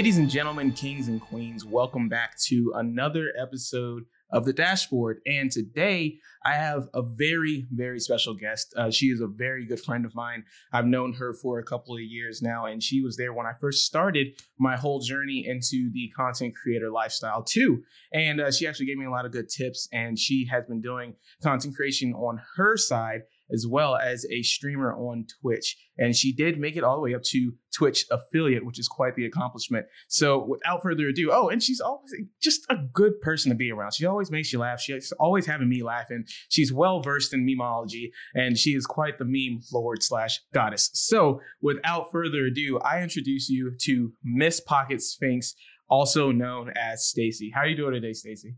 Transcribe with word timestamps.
Ladies 0.00 0.16
and 0.16 0.30
gentlemen, 0.30 0.72
kings 0.72 1.08
and 1.08 1.20
queens, 1.20 1.66
welcome 1.66 2.08
back 2.08 2.38
to 2.44 2.72
another 2.76 3.34
episode 3.38 4.04
of 4.32 4.46
the 4.46 4.52
dashboard. 4.54 5.20
And 5.26 5.52
today 5.52 6.16
I 6.42 6.54
have 6.54 6.88
a 6.94 7.02
very, 7.02 7.66
very 7.70 8.00
special 8.00 8.32
guest. 8.32 8.72
Uh, 8.74 8.90
she 8.90 9.08
is 9.08 9.20
a 9.20 9.26
very 9.26 9.66
good 9.66 9.78
friend 9.78 10.06
of 10.06 10.14
mine. 10.14 10.44
I've 10.72 10.86
known 10.86 11.12
her 11.12 11.34
for 11.34 11.58
a 11.58 11.62
couple 11.62 11.96
of 11.96 12.00
years 12.00 12.40
now, 12.40 12.64
and 12.64 12.82
she 12.82 13.02
was 13.02 13.18
there 13.18 13.34
when 13.34 13.44
I 13.44 13.52
first 13.60 13.84
started 13.84 14.28
my 14.58 14.74
whole 14.74 15.00
journey 15.00 15.46
into 15.46 15.90
the 15.92 16.10
content 16.16 16.54
creator 16.56 16.90
lifestyle, 16.90 17.42
too. 17.42 17.82
And 18.10 18.40
uh, 18.40 18.50
she 18.52 18.66
actually 18.66 18.86
gave 18.86 18.96
me 18.96 19.04
a 19.04 19.10
lot 19.10 19.26
of 19.26 19.32
good 19.32 19.50
tips, 19.50 19.86
and 19.92 20.18
she 20.18 20.46
has 20.50 20.64
been 20.64 20.80
doing 20.80 21.14
content 21.42 21.76
creation 21.76 22.14
on 22.14 22.40
her 22.56 22.78
side 22.78 23.24
as 23.52 23.66
well 23.68 23.96
as 23.96 24.26
a 24.30 24.42
streamer 24.42 24.92
on 24.94 25.26
Twitch. 25.40 25.76
And 25.98 26.16
she 26.16 26.32
did 26.32 26.58
make 26.58 26.76
it 26.76 26.84
all 26.84 26.96
the 26.96 27.02
way 27.02 27.14
up 27.14 27.22
to 27.24 27.52
Twitch 27.74 28.04
affiliate, 28.10 28.64
which 28.64 28.78
is 28.78 28.88
quite 28.88 29.14
the 29.14 29.26
accomplishment. 29.26 29.86
So 30.08 30.44
without 30.46 30.82
further 30.82 31.08
ado, 31.08 31.30
oh, 31.32 31.48
and 31.48 31.62
she's 31.62 31.80
always 31.80 32.12
just 32.42 32.64
a 32.70 32.76
good 32.92 33.20
person 33.20 33.50
to 33.50 33.56
be 33.56 33.70
around. 33.70 33.94
She 33.94 34.06
always 34.06 34.30
makes 34.30 34.52
you 34.52 34.58
laugh. 34.58 34.80
She's 34.80 35.12
always 35.18 35.46
having 35.46 35.68
me 35.68 35.82
laughing. 35.82 36.24
She's 36.48 36.72
well 36.72 37.00
versed 37.02 37.34
in 37.34 37.46
memeology, 37.46 38.10
and 38.34 38.58
she 38.58 38.70
is 38.70 38.86
quite 38.86 39.18
the 39.18 39.24
meme 39.26 39.60
lord 39.72 40.02
slash 40.02 40.40
goddess. 40.54 40.90
So 40.94 41.40
without 41.60 42.10
further 42.10 42.46
ado, 42.46 42.78
I 42.80 43.02
introduce 43.02 43.48
you 43.48 43.72
to 43.82 44.12
Miss 44.24 44.60
Pocket 44.60 45.02
Sphinx, 45.02 45.54
also 45.88 46.30
known 46.30 46.72
as 46.76 47.12
Stacie. 47.12 47.52
How 47.52 47.60
are 47.60 47.66
you 47.66 47.76
doing 47.76 47.92
today, 47.92 48.12
Stacie? 48.12 48.54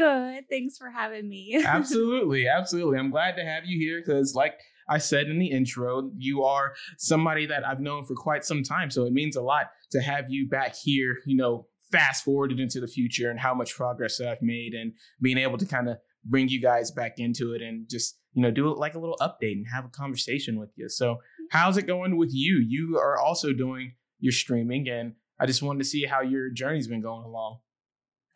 Good. 0.00 0.48
Thanks 0.48 0.78
for 0.78 0.88
having 0.88 1.28
me. 1.28 1.62
absolutely. 1.66 2.48
Absolutely. 2.48 2.98
I'm 2.98 3.10
glad 3.10 3.36
to 3.36 3.44
have 3.44 3.66
you 3.66 3.78
here 3.78 4.00
because, 4.00 4.34
like 4.34 4.54
I 4.88 4.96
said 4.96 5.26
in 5.26 5.38
the 5.38 5.50
intro, 5.50 6.10
you 6.16 6.42
are 6.42 6.72
somebody 6.96 7.44
that 7.44 7.66
I've 7.68 7.80
known 7.80 8.06
for 8.06 8.14
quite 8.14 8.42
some 8.42 8.62
time. 8.62 8.90
So 8.90 9.04
it 9.04 9.12
means 9.12 9.36
a 9.36 9.42
lot 9.42 9.66
to 9.90 10.00
have 10.00 10.30
you 10.30 10.48
back 10.48 10.74
here, 10.74 11.18
you 11.26 11.36
know, 11.36 11.66
fast 11.92 12.24
forwarded 12.24 12.60
into 12.60 12.80
the 12.80 12.86
future 12.86 13.30
and 13.30 13.38
how 13.38 13.52
much 13.52 13.76
progress 13.76 14.22
I've 14.22 14.40
made 14.40 14.72
and 14.72 14.94
being 15.20 15.36
able 15.36 15.58
to 15.58 15.66
kind 15.66 15.90
of 15.90 15.98
bring 16.24 16.48
you 16.48 16.62
guys 16.62 16.90
back 16.90 17.18
into 17.18 17.52
it 17.52 17.60
and 17.60 17.86
just, 17.86 18.18
you 18.32 18.40
know, 18.40 18.50
do 18.50 18.70
it 18.70 18.78
like 18.78 18.94
a 18.94 18.98
little 18.98 19.18
update 19.20 19.52
and 19.52 19.66
have 19.70 19.84
a 19.84 19.88
conversation 19.88 20.58
with 20.58 20.70
you. 20.76 20.88
So, 20.88 21.16
mm-hmm. 21.16 21.44
how's 21.50 21.76
it 21.76 21.86
going 21.86 22.16
with 22.16 22.30
you? 22.32 22.64
You 22.66 22.96
are 22.96 23.18
also 23.18 23.52
doing 23.52 23.92
your 24.18 24.32
streaming, 24.32 24.88
and 24.88 25.14
I 25.38 25.44
just 25.44 25.62
wanted 25.62 25.80
to 25.80 25.84
see 25.84 26.06
how 26.06 26.22
your 26.22 26.48
journey's 26.48 26.88
been 26.88 27.02
going 27.02 27.24
along. 27.24 27.58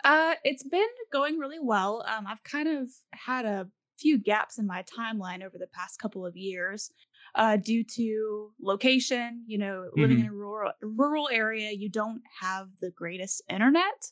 Uh, 0.05 0.35
it's 0.45 0.63
been 0.63 0.87
going 1.13 1.39
really 1.39 1.59
well. 1.61 2.05
Um, 2.07 2.27
I've 2.27 2.45
kind 2.45 2.69
of 2.69 2.91
had 3.13 3.47
a 3.47 3.69
few 3.99 4.19
gaps 4.19 4.59
in 4.59 4.67
my 4.67 4.83
timeline 4.83 5.43
over 5.43 5.57
the 5.59 5.69
past 5.69 5.99
couple 5.99 6.27
of 6.27 6.37
years 6.37 6.93
uh, 7.35 7.57
due 7.57 7.83
to 7.83 8.53
location. 8.61 9.45
You 9.47 9.59
know, 9.59 9.89
living 9.97 10.19
mm-hmm. 10.19 10.27
in 10.27 10.31
a 10.31 10.35
rural 10.35 10.73
rural 10.83 11.29
area, 11.33 11.71
you 11.71 11.89
don't 11.89 12.23
have 12.41 12.69
the 12.81 12.91
greatest 12.91 13.43
internet, 13.49 14.11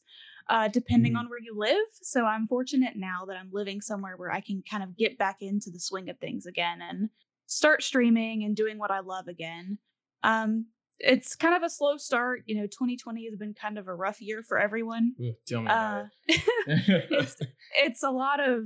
uh, 0.48 0.69
depending 0.69 1.13
mm-hmm. 1.13 1.20
on 1.20 1.29
where 1.29 1.41
you 1.41 1.55
live. 1.57 1.87
So 2.01 2.25
I'm 2.25 2.47
fortunate 2.47 2.95
now 2.97 3.27
that 3.27 3.37
I'm 3.37 3.51
living 3.53 3.81
somewhere 3.83 4.17
where 4.17 4.33
I 4.33 4.41
can 4.41 4.63
kind 4.69 4.83
of 4.83 4.97
get 4.97 5.19
back 5.19 5.43
into 5.43 5.70
the 5.70 5.81
swing 5.81 6.09
of 6.09 6.19
things 6.19 6.47
again 6.47 6.81
and 6.81 7.11
start 7.47 7.83
streaming 7.83 8.45
and 8.45 8.57
doing 8.57 8.79
what 8.79 8.91
I 8.91 9.01
love 9.01 9.29
again. 9.29 9.79
Um, 10.23 10.67
it's 11.03 11.34
kind 11.34 11.55
of 11.55 11.62
a 11.62 11.70
slow 11.70 11.97
start. 11.97 12.42
You 12.47 12.56
know, 12.56 12.67
2020 12.67 13.27
has 13.28 13.36
been 13.36 13.55
kind 13.55 13.78
of 13.78 13.89
a 13.89 13.95
rough 13.95 14.20
year 14.22 14.42
for 14.42 14.58
everyone. 14.58 15.14
tell 15.47 15.62
me 15.62 15.69
uh, 15.69 16.05
it's, 16.28 17.36
it's 17.78 18.03
a 18.03 18.11
lot 18.11 18.41
of, 18.41 18.64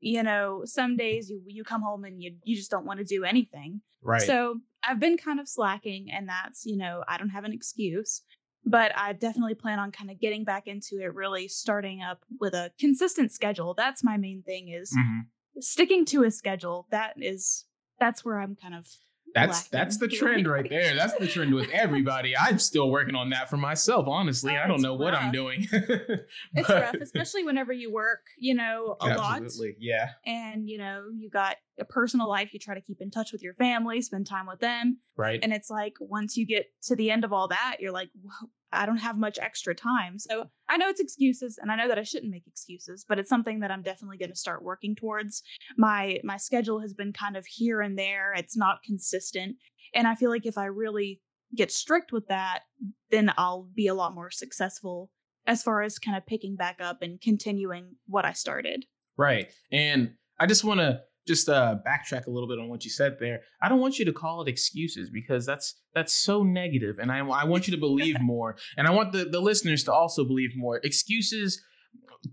you 0.00 0.22
know, 0.22 0.62
some 0.64 0.96
days 0.96 1.30
you 1.30 1.42
you 1.46 1.64
come 1.64 1.82
home 1.82 2.04
and 2.04 2.22
you 2.22 2.36
you 2.44 2.54
just 2.54 2.70
don't 2.70 2.84
want 2.84 2.98
to 2.98 3.04
do 3.04 3.24
anything. 3.24 3.80
Right. 4.02 4.22
So 4.22 4.60
I've 4.86 5.00
been 5.00 5.16
kind 5.16 5.40
of 5.40 5.48
slacking, 5.48 6.08
and 6.12 6.28
that's 6.28 6.66
you 6.66 6.76
know 6.76 7.02
I 7.08 7.16
don't 7.16 7.30
have 7.30 7.44
an 7.44 7.52
excuse, 7.52 8.22
but 8.66 8.92
I 8.96 9.14
definitely 9.14 9.54
plan 9.54 9.78
on 9.78 9.90
kind 9.90 10.10
of 10.10 10.20
getting 10.20 10.44
back 10.44 10.66
into 10.66 11.00
it, 11.00 11.14
really 11.14 11.48
starting 11.48 12.02
up 12.02 12.20
with 12.38 12.54
a 12.54 12.70
consistent 12.78 13.32
schedule. 13.32 13.72
That's 13.74 14.04
my 14.04 14.18
main 14.18 14.42
thing 14.42 14.68
is 14.68 14.92
mm-hmm. 14.92 15.20
sticking 15.60 16.04
to 16.06 16.24
a 16.24 16.30
schedule. 16.30 16.86
That 16.90 17.14
is 17.16 17.64
that's 17.98 18.24
where 18.24 18.40
I'm 18.40 18.56
kind 18.56 18.74
of 18.74 18.86
that's 19.34 19.68
that's 19.68 19.98
the 19.98 20.08
trend 20.08 20.46
right 20.46 20.68
there. 20.68 20.94
That's 20.94 21.14
the 21.14 21.26
trend 21.26 21.54
with 21.54 21.68
everybody. 21.70 22.36
I'm 22.36 22.58
still 22.58 22.90
working 22.90 23.16
on 23.16 23.30
that 23.30 23.50
for 23.50 23.56
myself. 23.56 24.06
Honestly, 24.06 24.56
oh, 24.56 24.62
I 24.62 24.68
don't 24.68 24.80
know 24.80 24.92
rough. 24.92 25.00
what 25.00 25.14
I'm 25.14 25.32
doing. 25.32 25.66
it's 25.72 26.68
rough, 26.68 26.94
especially 26.94 27.42
whenever 27.42 27.72
you 27.72 27.92
work, 27.92 28.20
you 28.38 28.54
know, 28.54 28.96
a 29.00 29.08
lot. 29.08 29.42
absolutely. 29.42 29.70
lot. 29.70 29.76
Yeah. 29.80 30.08
And 30.24 30.68
you 30.68 30.78
know, 30.78 31.06
you 31.12 31.28
got 31.30 31.56
a 31.80 31.84
personal 31.84 32.28
life. 32.28 32.52
You 32.52 32.60
try 32.60 32.74
to 32.74 32.80
keep 32.80 33.00
in 33.00 33.10
touch 33.10 33.32
with 33.32 33.42
your 33.42 33.54
family, 33.54 34.00
spend 34.02 34.26
time 34.26 34.46
with 34.46 34.60
them. 34.60 34.98
Right. 35.16 35.40
And 35.42 35.52
it's 35.52 35.70
like 35.70 35.94
once 36.00 36.36
you 36.36 36.46
get 36.46 36.66
to 36.84 36.94
the 36.94 37.10
end 37.10 37.24
of 37.24 37.32
all 37.32 37.48
that, 37.48 37.78
you're 37.80 37.92
like, 37.92 38.10
I 38.76 38.86
don't 38.86 38.98
have 38.98 39.16
much 39.16 39.38
extra 39.40 39.74
time. 39.74 40.18
So 40.18 40.46
I 40.68 40.76
know 40.76 40.88
it's 40.88 41.00
excuses 41.00 41.58
and 41.60 41.70
I 41.70 41.76
know 41.76 41.88
that 41.88 41.98
I 41.98 42.02
shouldn't 42.02 42.32
make 42.32 42.46
excuses, 42.46 43.04
but 43.08 43.18
it's 43.18 43.28
something 43.28 43.60
that 43.60 43.70
I'm 43.70 43.82
definitely 43.82 44.18
going 44.18 44.30
to 44.30 44.36
start 44.36 44.62
working 44.62 44.94
towards. 44.94 45.42
My 45.76 46.20
my 46.24 46.36
schedule 46.36 46.80
has 46.80 46.94
been 46.94 47.12
kind 47.12 47.36
of 47.36 47.46
here 47.46 47.80
and 47.80 47.98
there. 47.98 48.32
It's 48.36 48.56
not 48.56 48.82
consistent. 48.84 49.56
And 49.94 50.06
I 50.08 50.14
feel 50.14 50.30
like 50.30 50.46
if 50.46 50.58
I 50.58 50.66
really 50.66 51.20
get 51.56 51.70
strict 51.70 52.12
with 52.12 52.26
that, 52.28 52.60
then 53.10 53.32
I'll 53.36 53.68
be 53.74 53.86
a 53.86 53.94
lot 53.94 54.14
more 54.14 54.30
successful 54.30 55.10
as 55.46 55.62
far 55.62 55.82
as 55.82 55.98
kind 55.98 56.16
of 56.16 56.26
picking 56.26 56.56
back 56.56 56.80
up 56.80 57.02
and 57.02 57.20
continuing 57.20 57.96
what 58.06 58.24
I 58.24 58.32
started. 58.32 58.86
Right. 59.16 59.52
And 59.70 60.14
I 60.38 60.46
just 60.46 60.64
want 60.64 60.80
to 60.80 61.02
just 61.26 61.48
uh, 61.48 61.76
backtrack 61.86 62.26
a 62.26 62.30
little 62.30 62.48
bit 62.48 62.58
on 62.58 62.68
what 62.68 62.84
you 62.84 62.90
said 62.90 63.16
there. 63.18 63.40
I 63.62 63.68
don't 63.68 63.80
want 63.80 63.98
you 63.98 64.04
to 64.04 64.12
call 64.12 64.42
it 64.42 64.48
excuses 64.48 65.10
because 65.10 65.46
that's 65.46 65.74
that's 65.94 66.12
so 66.12 66.42
negative, 66.42 66.98
and 66.98 67.10
I 67.10 67.18
I 67.18 67.44
want 67.44 67.66
you 67.66 67.74
to 67.74 67.80
believe 67.80 68.16
more, 68.20 68.56
and 68.76 68.86
I 68.86 68.90
want 68.90 69.12
the 69.12 69.24
the 69.24 69.40
listeners 69.40 69.84
to 69.84 69.92
also 69.92 70.24
believe 70.24 70.50
more. 70.56 70.80
Excuses, 70.84 71.62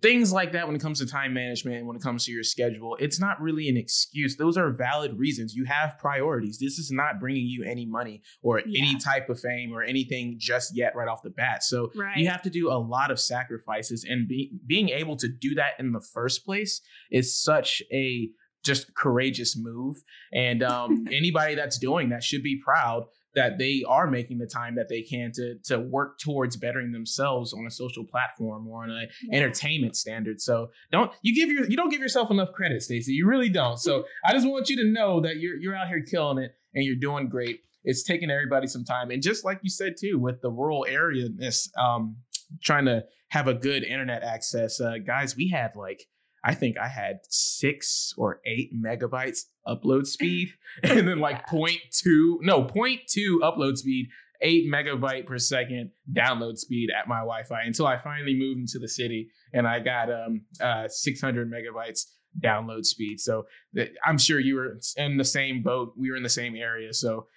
things 0.01 0.31
like 0.31 0.53
that, 0.53 0.67
when 0.67 0.75
it 0.75 0.81
comes 0.81 0.99
to 0.99 1.05
time 1.05 1.33
management 1.33 1.85
when 1.85 1.95
it 1.95 2.01
comes 2.01 2.25
to 2.25 2.31
your 2.31 2.43
schedule, 2.43 2.95
it's 2.99 3.19
not 3.19 3.41
really 3.41 3.67
an 3.67 3.77
excuse. 3.77 4.37
Those 4.37 4.57
are 4.57 4.71
valid 4.71 5.17
reasons. 5.17 5.53
You 5.53 5.65
have 5.65 5.97
priorities. 5.97 6.59
This 6.59 6.77
is 6.77 6.91
not 6.91 7.19
bringing 7.19 7.47
you 7.47 7.63
any 7.63 7.85
money 7.85 8.21
or 8.41 8.61
yeah. 8.65 8.81
any 8.81 8.97
type 8.97 9.29
of 9.29 9.39
fame 9.39 9.73
or 9.73 9.83
anything 9.83 10.35
just 10.37 10.75
yet 10.75 10.95
right 10.95 11.07
off 11.07 11.23
the 11.23 11.29
bat. 11.29 11.63
So 11.63 11.91
right. 11.95 12.17
you 12.17 12.29
have 12.29 12.41
to 12.43 12.49
do 12.49 12.71
a 12.71 12.79
lot 12.79 13.11
of 13.11 13.19
sacrifices, 13.19 14.05
and 14.07 14.27
be, 14.27 14.51
being 14.65 14.89
able 14.89 15.17
to 15.17 15.27
do 15.27 15.55
that 15.55 15.71
in 15.79 15.91
the 15.91 16.01
first 16.01 16.45
place 16.45 16.81
is 17.11 17.41
such 17.41 17.81
a 17.91 18.29
just 18.63 18.93
courageous 18.95 19.57
move. 19.57 19.97
And 20.33 20.63
um, 20.63 21.05
anybody 21.11 21.55
that's 21.55 21.77
doing 21.77 22.09
that 22.09 22.23
should 22.23 22.43
be 22.43 22.61
proud 22.63 23.05
that 23.33 23.57
they 23.57 23.83
are 23.87 24.09
making 24.09 24.39
the 24.39 24.47
time 24.47 24.75
that 24.75 24.89
they 24.89 25.01
can 25.01 25.31
to 25.33 25.55
to 25.63 25.79
work 25.79 26.19
towards 26.19 26.57
bettering 26.57 26.91
themselves 26.91 27.53
on 27.53 27.65
a 27.65 27.71
social 27.71 28.03
platform 28.03 28.67
or 28.67 28.83
on 28.83 28.91
a 28.91 29.07
yeah. 29.23 29.37
entertainment 29.37 29.95
standard. 29.95 30.41
So 30.41 30.69
don't 30.91 31.11
you 31.21 31.33
give 31.33 31.49
your 31.49 31.69
you 31.69 31.77
don't 31.77 31.89
give 31.89 32.01
yourself 32.01 32.31
enough 32.31 32.51
credit, 32.53 32.81
Stacie. 32.81 33.07
You 33.07 33.27
really 33.27 33.49
don't. 33.49 33.77
So 33.77 34.03
I 34.25 34.33
just 34.33 34.47
want 34.47 34.69
you 34.69 34.77
to 34.77 34.85
know 34.85 35.21
that 35.21 35.37
you're 35.37 35.55
you're 35.55 35.75
out 35.75 35.87
here 35.87 36.03
killing 36.03 36.39
it 36.39 36.51
and 36.73 36.83
you're 36.83 36.95
doing 36.95 37.29
great. 37.29 37.61
It's 37.83 38.03
taking 38.03 38.29
everybody 38.29 38.67
some 38.67 38.83
time, 38.83 39.09
and 39.09 39.23
just 39.23 39.43
like 39.43 39.59
you 39.63 39.69
said 39.69 39.95
too, 39.99 40.19
with 40.19 40.41
the 40.41 40.51
rural 40.51 40.85
area, 40.87 41.29
this 41.29 41.71
um, 41.79 42.17
trying 42.61 42.85
to 42.85 43.03
have 43.29 43.47
a 43.47 43.53
good 43.53 43.83
internet 43.83 44.23
access, 44.23 44.79
uh, 44.79 44.95
guys, 45.05 45.35
we 45.35 45.49
had 45.49 45.71
like 45.75 46.05
I 46.43 46.53
think 46.55 46.77
I 46.77 46.87
had 46.87 47.19
six 47.29 48.13
or 48.17 48.41
eight 48.45 48.71
megabytes 48.73 49.41
upload 49.67 50.07
speed, 50.07 50.49
and 50.83 51.07
then 51.07 51.19
like 51.19 51.43
yeah. 51.51 51.59
0.2, 51.59 52.37
no, 52.41 52.63
0.2 52.63 53.39
upload 53.41 53.77
speed, 53.77 54.07
eight 54.41 54.71
megabyte 54.71 55.25
per 55.25 55.37
second 55.37 55.91
download 56.11 56.57
speed 56.57 56.89
at 56.97 57.07
my 57.07 57.19
Wi-Fi 57.19 57.61
until 57.63 57.85
I 57.87 57.97
finally 57.97 58.35
moved 58.35 58.59
into 58.59 58.79
the 58.79 58.87
city 58.87 59.29
and 59.53 59.67
I 59.67 59.79
got 59.79 60.11
um 60.11 60.41
uh 60.59 60.87
600 60.87 61.51
megabytes 61.51 62.05
download 62.39 62.85
speed. 62.85 63.19
So 63.19 63.45
th- 63.75 63.91
I'm 64.05 64.17
sure 64.17 64.39
you 64.39 64.55
were 64.55 64.79
in 64.97 65.17
the 65.17 65.25
same 65.25 65.61
boat. 65.61 65.93
We 65.97 66.09
were 66.09 66.17
in 66.17 66.23
the 66.23 66.29
same 66.29 66.55
area, 66.55 66.93
so 66.93 67.27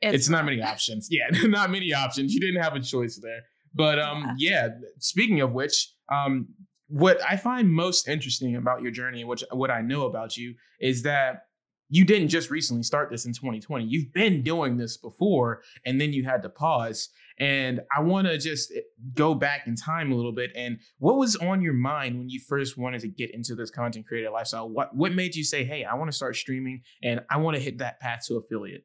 it's, 0.00 0.14
it's 0.14 0.28
not 0.28 0.44
many 0.44 0.62
options. 0.72 1.08
Yeah, 1.10 1.28
not 1.48 1.70
many 1.70 1.92
options. 1.92 2.32
You 2.34 2.40
didn't 2.40 2.62
have 2.62 2.74
a 2.74 2.80
choice 2.80 3.18
there. 3.22 3.42
But 3.74 3.98
um, 3.98 4.34
yeah. 4.36 4.66
yeah 4.66 4.88
speaking 4.98 5.40
of 5.40 5.52
which, 5.52 5.92
um, 6.12 6.48
what 6.92 7.18
I 7.26 7.36
find 7.36 7.72
most 7.72 8.06
interesting 8.06 8.56
about 8.56 8.82
your 8.82 8.90
journey, 8.90 9.24
which 9.24 9.42
what 9.50 9.70
I 9.70 9.80
know 9.80 10.04
about 10.04 10.36
you, 10.36 10.54
is 10.78 11.02
that 11.04 11.46
you 11.88 12.04
didn't 12.04 12.28
just 12.28 12.50
recently 12.50 12.82
start 12.82 13.10
this 13.10 13.24
in 13.24 13.32
2020. 13.32 13.84
You've 13.84 14.12
been 14.12 14.42
doing 14.42 14.76
this 14.76 14.98
before, 14.98 15.62
and 15.86 15.98
then 15.98 16.12
you 16.12 16.24
had 16.24 16.42
to 16.42 16.50
pause. 16.50 17.08
And 17.38 17.80
I 17.96 18.02
want 18.02 18.26
to 18.26 18.36
just 18.36 18.72
eh, 18.72 18.80
go 19.14 19.34
back 19.34 19.66
in 19.66 19.74
time 19.74 20.12
a 20.12 20.14
little 20.14 20.32
bit. 20.32 20.50
And 20.54 20.80
what 20.98 21.16
was 21.16 21.34
on 21.36 21.62
your 21.62 21.72
mind 21.72 22.18
when 22.18 22.28
you 22.28 22.40
first 22.40 22.76
wanted 22.76 23.00
to 23.00 23.08
get 23.08 23.32
into 23.34 23.54
this 23.54 23.70
content 23.70 24.06
creator 24.06 24.30
lifestyle? 24.30 24.68
What 24.68 24.94
what 24.94 25.14
made 25.14 25.34
you 25.34 25.44
say, 25.44 25.64
"Hey, 25.64 25.84
I 25.84 25.94
want 25.94 26.10
to 26.10 26.16
start 26.16 26.36
streaming, 26.36 26.82
and 27.02 27.20
I 27.30 27.38
want 27.38 27.56
to 27.56 27.62
hit 27.62 27.78
that 27.78 28.00
path 28.00 28.26
to 28.28 28.36
affiliate"? 28.36 28.84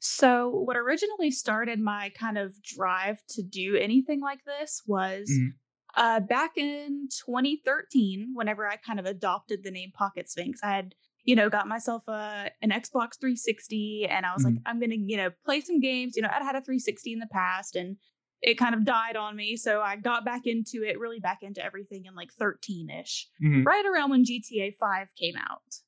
So, 0.00 0.50
what 0.50 0.76
originally 0.76 1.30
started 1.30 1.80
my 1.80 2.10
kind 2.18 2.36
of 2.36 2.60
drive 2.62 3.22
to 3.30 3.42
do 3.42 3.76
anything 3.76 4.20
like 4.20 4.40
this 4.44 4.82
was 4.86 5.30
mm-hmm. 5.30 5.50
Uh, 5.96 6.20
back 6.20 6.58
in 6.58 7.08
2013, 7.26 8.32
whenever 8.34 8.68
I 8.68 8.76
kind 8.76 9.00
of 9.00 9.06
adopted 9.06 9.62
the 9.62 9.70
name 9.70 9.92
Pocket 9.92 10.30
Sphinx, 10.30 10.60
I 10.62 10.68
had, 10.68 10.94
you 11.24 11.34
know, 11.34 11.48
got 11.48 11.66
myself 11.66 12.06
a, 12.06 12.50
an 12.60 12.70
Xbox 12.70 13.18
360 13.18 14.06
and 14.08 14.26
I 14.26 14.34
was 14.34 14.44
mm-hmm. 14.44 14.56
like, 14.56 14.62
I'm 14.66 14.78
going 14.78 14.90
to, 14.90 14.98
you 14.98 15.16
know, 15.16 15.30
play 15.46 15.62
some 15.62 15.80
games. 15.80 16.14
You 16.14 16.22
know, 16.22 16.28
I'd 16.28 16.42
had 16.42 16.54
a 16.54 16.60
360 16.60 17.14
in 17.14 17.18
the 17.18 17.26
past 17.32 17.76
and 17.76 17.96
it 18.42 18.58
kind 18.58 18.74
of 18.74 18.84
died 18.84 19.16
on 19.16 19.36
me. 19.36 19.56
So 19.56 19.80
I 19.80 19.96
got 19.96 20.24
back 20.24 20.42
into 20.44 20.82
it, 20.84 21.00
really 21.00 21.18
back 21.18 21.38
into 21.42 21.64
everything 21.64 22.04
in 22.04 22.14
like 22.14 22.30
13 22.38 22.90
ish, 22.90 23.28
Mhm. 23.42 23.64
right 23.64 23.86
around 23.86 24.10
when 24.10 24.24
GTA 24.24 24.72
5 24.78 25.14
came 25.16 25.36
out. 25.36 25.80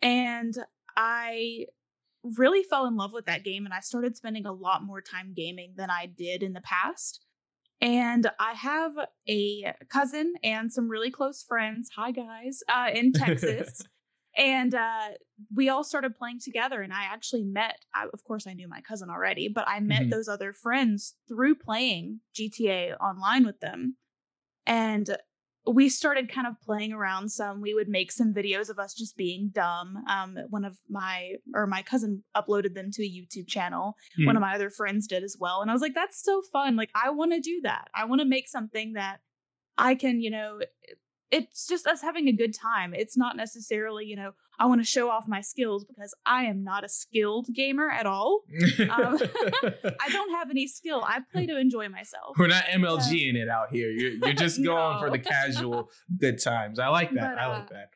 And 0.00 0.54
I 0.96 1.66
really 2.22 2.62
fell 2.62 2.86
in 2.86 2.96
love 2.96 3.12
with 3.12 3.26
that 3.26 3.44
game 3.44 3.64
and 3.64 3.74
I 3.74 3.80
started 3.80 4.16
spending 4.16 4.46
a 4.46 4.52
lot 4.52 4.84
more 4.84 5.00
time 5.00 5.32
gaming 5.34 5.74
than 5.76 5.90
I 5.90 6.06
did 6.06 6.44
in 6.44 6.52
the 6.52 6.60
past. 6.60 7.24
And 7.80 8.28
I 8.40 8.54
have 8.54 8.92
a 9.28 9.72
cousin 9.88 10.34
and 10.42 10.72
some 10.72 10.88
really 10.88 11.10
close 11.10 11.42
friends, 11.42 11.90
hi 11.94 12.10
guys, 12.10 12.60
uh, 12.68 12.90
in 12.92 13.12
Texas. 13.12 13.82
and 14.36 14.74
uh, 14.74 15.10
we 15.54 15.68
all 15.68 15.84
started 15.84 16.16
playing 16.16 16.40
together. 16.40 16.82
And 16.82 16.92
I 16.92 17.04
actually 17.04 17.44
met, 17.44 17.78
I, 17.94 18.06
of 18.12 18.24
course, 18.24 18.46
I 18.46 18.54
knew 18.54 18.68
my 18.68 18.80
cousin 18.80 19.10
already, 19.10 19.48
but 19.48 19.68
I 19.68 19.78
met 19.80 20.02
Mhm. 20.04 20.10
those 20.10 20.28
other 20.28 20.52
friends 20.52 21.14
through 21.28 21.54
playing 21.56 22.20
GTA 22.36 22.96
online 23.00 23.44
with 23.44 23.60
them. 23.60 23.96
And 24.66 25.16
we 25.66 25.88
started 25.88 26.32
kind 26.32 26.46
of 26.46 26.60
playing 26.62 26.92
around 26.92 27.30
some. 27.30 27.60
We 27.60 27.74
would 27.74 27.88
make 27.88 28.10
some 28.10 28.32
videos 28.32 28.70
of 28.70 28.78
us 28.78 28.94
just 28.94 29.16
being 29.16 29.50
dumb. 29.52 30.02
Um, 30.08 30.38
one 30.48 30.64
of 30.64 30.78
my 30.88 31.34
or 31.54 31.66
my 31.66 31.82
cousin 31.82 32.22
uploaded 32.34 32.74
them 32.74 32.90
to 32.92 33.02
a 33.02 33.06
YouTube 33.06 33.46
channel. 33.48 33.96
One 34.26 34.36
of 34.36 34.40
my 34.40 34.54
other 34.54 34.70
friends 34.70 35.06
did 35.06 35.22
as 35.22 35.36
well, 35.38 35.60
and 35.60 35.70
I 35.70 35.74
was 35.74 35.82
like, 35.82 35.94
"That's 35.94 36.22
so 36.22 36.40
fun! 36.52 36.76
Like, 36.76 36.90
I 36.94 37.10
want 37.10 37.32
to 37.32 37.40
do 37.40 37.60
that. 37.64 37.88
I 37.94 38.04
want 38.06 38.20
to 38.20 38.26
make 38.26 38.48
something 38.48 38.94
that 38.94 39.18
I 39.76 39.94
can, 39.94 40.20
you 40.20 40.30
know." 40.30 40.60
It's 41.30 41.66
just 41.66 41.86
us 41.86 42.00
having 42.00 42.26
a 42.28 42.32
good 42.32 42.54
time. 42.54 42.94
It's 42.94 43.18
not 43.18 43.36
necessarily, 43.36 44.06
you 44.06 44.16
know, 44.16 44.32
I 44.58 44.66
want 44.66 44.80
to 44.80 44.84
show 44.84 45.08
off 45.08 45.28
my 45.28 45.40
skills 45.40 45.84
because 45.84 46.14
I 46.26 46.44
am 46.44 46.64
not 46.64 46.84
a 46.84 46.88
skilled 46.88 47.46
gamer 47.54 47.88
at 47.88 48.06
all. 48.06 48.42
Um, 48.80 48.88
I 50.00 50.08
don't 50.10 50.30
have 50.32 50.50
any 50.50 50.66
skill. 50.66 51.02
I 51.06 51.20
play 51.32 51.46
to 51.46 51.56
enjoy 51.58 51.88
myself. 51.88 52.36
We're 52.38 52.48
not 52.48 52.64
MLG 52.64 53.28
in 53.30 53.36
it 53.36 53.48
out 53.48 53.70
here. 53.70 53.90
You're, 53.90 54.12
you're 54.12 54.32
just 54.34 54.62
going 54.64 54.98
for 54.98 55.10
the 55.10 55.18
casual 55.18 55.90
good 56.18 56.42
times. 56.42 56.78
I 56.78 56.88
like 56.88 57.12
that. 57.12 57.36
But, 57.36 57.38
I 57.38 57.44
uh, 57.44 57.48
like 57.50 57.70
that. 57.70 57.90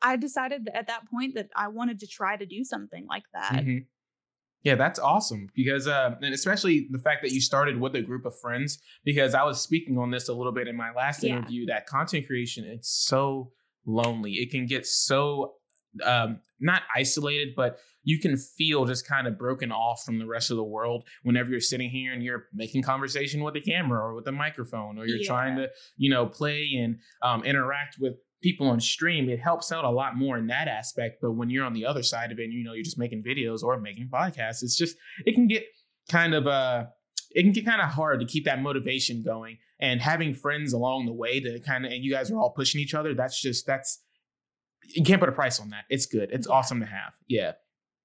I 0.00 0.16
decided 0.16 0.66
that 0.66 0.76
at 0.76 0.86
that 0.86 1.10
point 1.10 1.34
that 1.34 1.48
I 1.56 1.68
wanted 1.68 1.98
to 2.00 2.06
try 2.06 2.36
to 2.36 2.46
do 2.46 2.62
something 2.62 3.06
like 3.08 3.24
that. 3.34 3.64
Mhm. 3.64 3.86
Yeah, 4.62 4.74
that's 4.74 4.98
awesome 4.98 5.48
because, 5.54 5.86
uh, 5.86 6.16
and 6.20 6.34
especially 6.34 6.88
the 6.90 6.98
fact 6.98 7.22
that 7.22 7.32
you 7.32 7.40
started 7.40 7.80
with 7.80 7.94
a 7.94 8.02
group 8.02 8.24
of 8.24 8.38
friends. 8.38 8.78
Because 9.04 9.34
I 9.34 9.42
was 9.44 9.60
speaking 9.60 9.98
on 9.98 10.10
this 10.10 10.28
a 10.28 10.34
little 10.34 10.52
bit 10.52 10.68
in 10.68 10.76
my 10.76 10.92
last 10.92 11.22
Yeah. 11.22 11.36
interview. 11.38 11.66
That 11.66 11.86
content 11.86 12.26
creation, 12.26 12.64
it's 12.64 12.88
so 12.88 13.52
lonely. 13.86 14.34
It 14.34 14.50
can 14.50 14.66
get 14.66 14.86
so 14.86 15.54
um, 16.04 16.40
not 16.60 16.82
isolated, 16.94 17.54
but 17.56 17.78
you 18.04 18.18
can 18.18 18.36
feel 18.36 18.84
just 18.84 19.06
kind 19.06 19.26
of 19.26 19.38
broken 19.38 19.70
off 19.70 20.02
from 20.04 20.18
the 20.18 20.26
rest 20.26 20.50
of 20.50 20.56
the 20.56 20.64
world 20.64 21.06
whenever 21.24 21.50
you're 21.50 21.60
sitting 21.60 21.90
here 21.90 22.12
and 22.12 22.22
you're 22.22 22.44
making 22.54 22.82
conversation 22.82 23.42
with 23.42 23.56
a 23.56 23.60
camera 23.60 24.00
or 24.00 24.14
with 24.14 24.26
a 24.28 24.32
microphone, 24.32 24.98
or 24.98 25.06
you're 25.06 25.24
trying 25.24 25.56
to, 25.56 25.68
you 25.96 26.10
know, 26.10 26.26
play 26.26 26.70
and 26.80 26.98
um, 27.22 27.44
interact 27.44 27.96
with 28.00 28.14
people 28.42 28.68
on 28.68 28.80
stream. 28.80 29.28
It 29.28 29.40
helps 29.40 29.72
out 29.72 29.84
a 29.84 29.90
lot 29.90 30.16
more 30.16 30.38
in 30.38 30.46
that 30.46 30.68
aspect. 30.68 31.18
But 31.20 31.32
when 31.32 31.50
you're 31.50 31.64
on 31.64 31.74
the 31.74 31.84
other 31.84 32.02
side 32.02 32.32
of 32.32 32.38
it, 32.38 32.44
and, 32.44 32.52
you 32.52 32.64
know, 32.64 32.72
you're 32.72 32.84
just 32.84 32.98
making 32.98 33.24
videos 33.24 33.62
or 33.62 33.78
making 33.80 34.08
podcasts, 34.12 34.62
it's 34.62 34.76
just 34.76 34.96
it 35.26 35.34
can 35.34 35.46
get 35.46 35.64
kind 36.10 36.34
of 36.34 36.46
uh 36.46 36.84
it 37.32 37.42
can 37.42 37.52
get 37.52 37.66
kind 37.66 37.80
of 37.80 37.88
hard 37.88 38.20
to 38.20 38.26
keep 38.26 38.44
that 38.46 38.62
motivation 38.62 39.22
going 39.22 39.58
and 39.80 40.00
having 40.00 40.34
friends 40.34 40.72
along 40.72 41.06
the 41.06 41.12
way 41.12 41.40
to 41.40 41.60
kind 41.60 41.84
of 41.84 41.92
and 41.92 42.02
you 42.02 42.10
guys 42.10 42.30
are 42.30 42.38
all 42.38 42.52
pushing 42.56 42.80
each 42.80 42.94
other 42.94 43.14
that's 43.14 43.40
just 43.40 43.66
that's 43.66 44.02
you 44.88 45.04
can't 45.04 45.20
put 45.20 45.28
a 45.28 45.32
price 45.32 45.60
on 45.60 45.70
that 45.70 45.84
it's 45.90 46.06
good 46.06 46.30
it's 46.32 46.46
Yeah. 46.46 46.48
awesome 46.48 46.80
to 46.80 46.86
have 46.86 47.14
yeah 47.28 47.52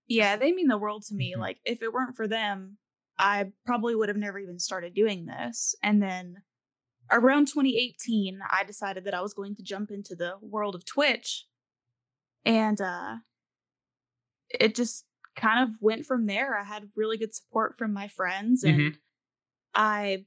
Yeah, 0.08 0.36
they 0.36 0.52
mean 0.52 0.68
the 0.68 0.78
world 0.78 1.04
to 1.08 1.16
me. 1.16 1.36
Mhm. 1.36 1.40
Like, 1.40 1.60
if 1.66 1.82
it 1.82 1.94
weren't 1.94 2.16
for 2.16 2.28
them, 2.28 2.78
I 3.18 3.52
probably 3.66 3.96
would 3.96 4.10
have 4.10 4.18
never 4.18 4.40
even 4.40 4.60
started 4.60 4.94
doing 4.94 5.26
this. 5.26 5.76
And 5.84 6.02
then 6.02 6.44
around 7.12 7.48
2018, 7.50 8.42
I 8.50 8.64
decided 8.66 9.06
that 9.06 9.16
I 9.16 9.22
was 9.22 9.34
going 9.36 9.56
to 9.58 9.64
jump 9.64 9.92
into 9.92 10.16
the 10.16 10.38
world 10.42 10.76
of 10.76 10.86
Twitch. 10.86 11.48
And 12.46 12.80
uh 12.82 13.18
it 14.50 14.76
just 14.76 15.06
kind 15.36 15.64
of 15.68 15.76
went 15.82 16.06
from 16.06 16.26
there. 16.26 16.58
I 16.58 16.64
had 16.64 16.90
really 16.96 17.18
good 17.18 17.34
support 17.34 17.78
from 17.78 17.94
my 17.94 18.08
friends 18.08 18.64
and 18.64 18.84
Mhm. 18.84 19.00
I 19.76 20.26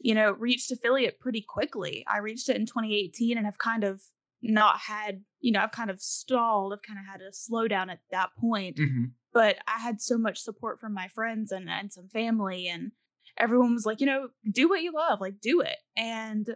you 0.00 0.14
know, 0.14 0.32
reached 0.32 0.70
affiliate 0.72 1.20
pretty 1.20 1.42
quickly. 1.48 2.04
I 2.08 2.18
reached 2.18 2.48
it 2.50 2.56
in 2.56 2.66
2018 2.66 3.38
and 3.38 3.46
have 3.46 3.58
kind 3.58 3.84
of 3.84 4.02
not 4.42 4.78
had, 4.78 5.24
you 5.40 5.52
know, 5.52 5.60
I've 5.60 5.72
kind 5.72 5.90
of 5.90 6.00
stalled. 6.00 6.72
I've 6.72 6.82
kind 6.82 6.98
of 6.98 7.06
had 7.06 7.20
a 7.20 7.30
slowdown 7.30 7.90
at 7.90 8.00
that 8.10 8.30
point 8.38 8.76
Mhm. 8.78 9.12
but 9.32 9.56
I 9.66 9.78
had 9.78 10.00
so 10.00 10.18
much 10.18 10.38
support 10.40 10.80
from 10.80 10.94
my 10.94 11.08
friends 11.08 11.52
and, 11.52 11.68
and 11.70 11.92
some 11.92 12.08
family 12.08 12.66
and 12.68 12.92
everyone 13.36 13.74
was 13.74 13.86
like, 13.86 14.00
you 14.00 14.06
know, 14.06 14.28
do 14.50 14.68
what 14.68 14.82
you 14.82 14.92
love, 14.92 15.20
like 15.20 15.40
do 15.40 15.60
it. 15.60 15.76
And 15.96 16.48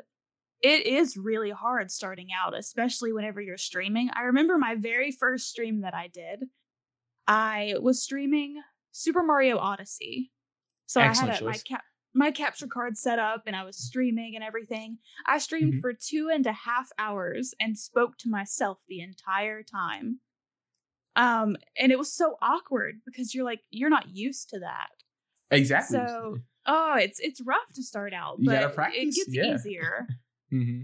it 0.62 0.86
is 0.86 1.16
really 1.16 1.50
hard 1.50 1.90
starting 1.90 2.28
out, 2.32 2.56
especially 2.56 3.12
whenever 3.12 3.40
you're 3.40 3.58
streaming. 3.58 4.10
I 4.14 4.22
remember 4.22 4.58
my 4.58 4.74
very 4.76 5.12
first 5.12 5.48
stream 5.50 5.82
that 5.82 5.94
I 5.94 6.08
did. 6.08 6.44
I 7.26 7.74
was 7.80 8.02
streaming 8.02 8.60
Super 8.90 9.22
Mario 9.22 9.58
Odyssey. 9.58 10.32
So 10.86 11.00
Excellent 11.00 11.30
I 11.30 11.34
had 11.34 11.42
a, 11.42 11.44
my 11.44 11.52
choice. 11.52 11.62
My 12.14 12.30
capture 12.30 12.66
card 12.66 12.96
set 12.98 13.18
up 13.18 13.44
and 13.46 13.56
I 13.56 13.64
was 13.64 13.76
streaming 13.76 14.34
and 14.34 14.44
everything. 14.44 14.98
I 15.26 15.38
streamed 15.38 15.74
Mhm. 15.74 15.80
for 15.80 15.92
two 15.94 16.28
and 16.32 16.46
a 16.46 16.52
half 16.52 16.90
hours 16.98 17.54
and 17.60 17.78
spoke 17.78 18.18
to 18.18 18.28
myself 18.28 18.78
the 18.88 19.00
entire 19.00 19.62
time. 19.62 20.20
Um, 21.16 21.56
and 21.78 21.92
it 21.92 21.98
was 21.98 22.12
so 22.12 22.36
awkward 22.40 23.00
because 23.04 23.34
you're 23.34 23.44
like, 23.44 23.60
you're 23.70 23.90
not 23.90 24.08
used 24.14 24.48
to 24.50 24.60
that. 24.60 24.90
exactly 25.50 25.98
So 25.98 26.38
oh, 26.66 26.94
it's 26.96 27.18
it's 27.20 27.40
rough 27.42 27.72
to 27.74 27.82
start 27.82 28.14
out, 28.14 28.38
You 28.40 28.50
but 28.50 28.74
it 28.94 29.14
gets 29.14 29.28
yeah. 29.28 29.54
easier. 29.54 30.08
hmm 30.50 30.82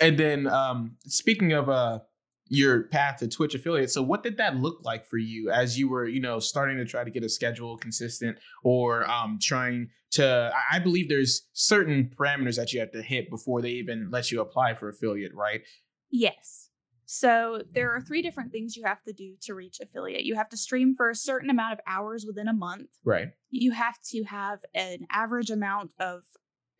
and 0.00 0.18
then 0.18 0.46
um 0.46 0.96
speaking 1.06 1.52
of 1.52 1.68
uh 1.68 2.00
your 2.48 2.84
path 2.84 3.16
to 3.18 3.26
twitch 3.28 3.54
affiliate 3.54 3.90
so 3.90 4.00
what 4.02 4.22
did 4.22 4.36
that 4.36 4.56
look 4.56 4.78
like 4.84 5.04
for 5.04 5.18
you 5.18 5.50
as 5.50 5.78
you 5.78 5.88
were 5.88 6.06
you 6.06 6.20
know 6.20 6.38
starting 6.38 6.76
to 6.76 6.84
try 6.84 7.02
to 7.04 7.10
get 7.10 7.24
a 7.24 7.28
schedule 7.28 7.76
consistent 7.76 8.36
or 8.62 9.08
um 9.10 9.38
trying 9.42 9.88
to 10.12 10.52
I- 10.72 10.78
believe 10.78 11.08
there's 11.08 11.48
certain 11.52 12.10
parameters 12.16 12.56
that 12.56 12.72
you 12.72 12.80
have 12.80 12.92
to 12.92 13.02
hit 13.02 13.28
before 13.30 13.60
they 13.62 13.70
even 13.70 14.10
let 14.10 14.30
you 14.30 14.40
apply 14.40 14.74
for 14.74 14.88
affiliate 14.88 15.34
right 15.34 15.62
Yes. 16.10 16.70
So 17.08 17.62
there 17.72 17.92
are 17.94 18.00
three 18.00 18.22
different 18.22 18.50
things 18.52 18.76
you 18.76 18.84
have 18.84 19.02
to 19.04 19.12
do 19.12 19.34
to 19.42 19.54
reach 19.54 19.78
affiliate. 19.80 20.24
You 20.24 20.34
have 20.34 20.48
to 20.48 20.56
stream 20.56 20.94
for 20.96 21.08
a 21.10 21.14
certain 21.14 21.50
amount 21.50 21.72
of 21.74 21.80
hours 21.86 22.24
within 22.26 22.48
a 22.48 22.52
month. 22.52 22.88
right 23.04 23.28
You 23.50 23.72
have 23.72 23.96
to 24.12 24.24
have 24.24 24.60
an 24.74 25.06
average 25.10 25.50
amount 25.50 25.92
of 26.00 26.22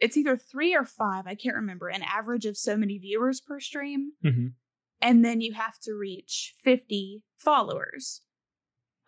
it's 0.00 0.16
either 0.16 0.36
three 0.36 0.74
or 0.74 0.84
five, 0.84 1.26
I 1.26 1.34
can't 1.36 1.56
remember, 1.56 1.88
an 1.88 2.02
average 2.02 2.44
of 2.44 2.56
so 2.56 2.76
many 2.76 2.98
viewers 2.98 3.40
per 3.40 3.60
stream. 3.60 4.12
Mhm. 4.24 4.52
And 5.00 5.24
then 5.24 5.40
you 5.40 5.54
have 5.54 5.78
to 5.80 5.92
reach 5.94 6.54
50 6.64 7.22
followers. 7.36 8.22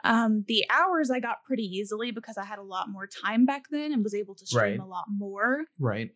Um, 0.05 0.45
the 0.47 0.65
hours 0.71 1.11
I 1.11 1.21
got 1.21 1.43
pretty 1.45 1.65
easily 1.65 2.13
because 2.13 2.39
I 2.39 2.45
had 2.45 2.59
a 2.61 2.63
lot 2.63 2.89
more 2.89 3.07
time 3.09 3.47
back 3.47 3.65
then 3.71 3.93
and 3.93 4.05
was 4.05 4.15
able 4.15 4.37
to 4.37 4.47
stream 4.47 4.79
Right. 4.79 4.81
a 4.81 4.87
lot 4.87 5.07
more 5.09 5.65
right 5.79 6.11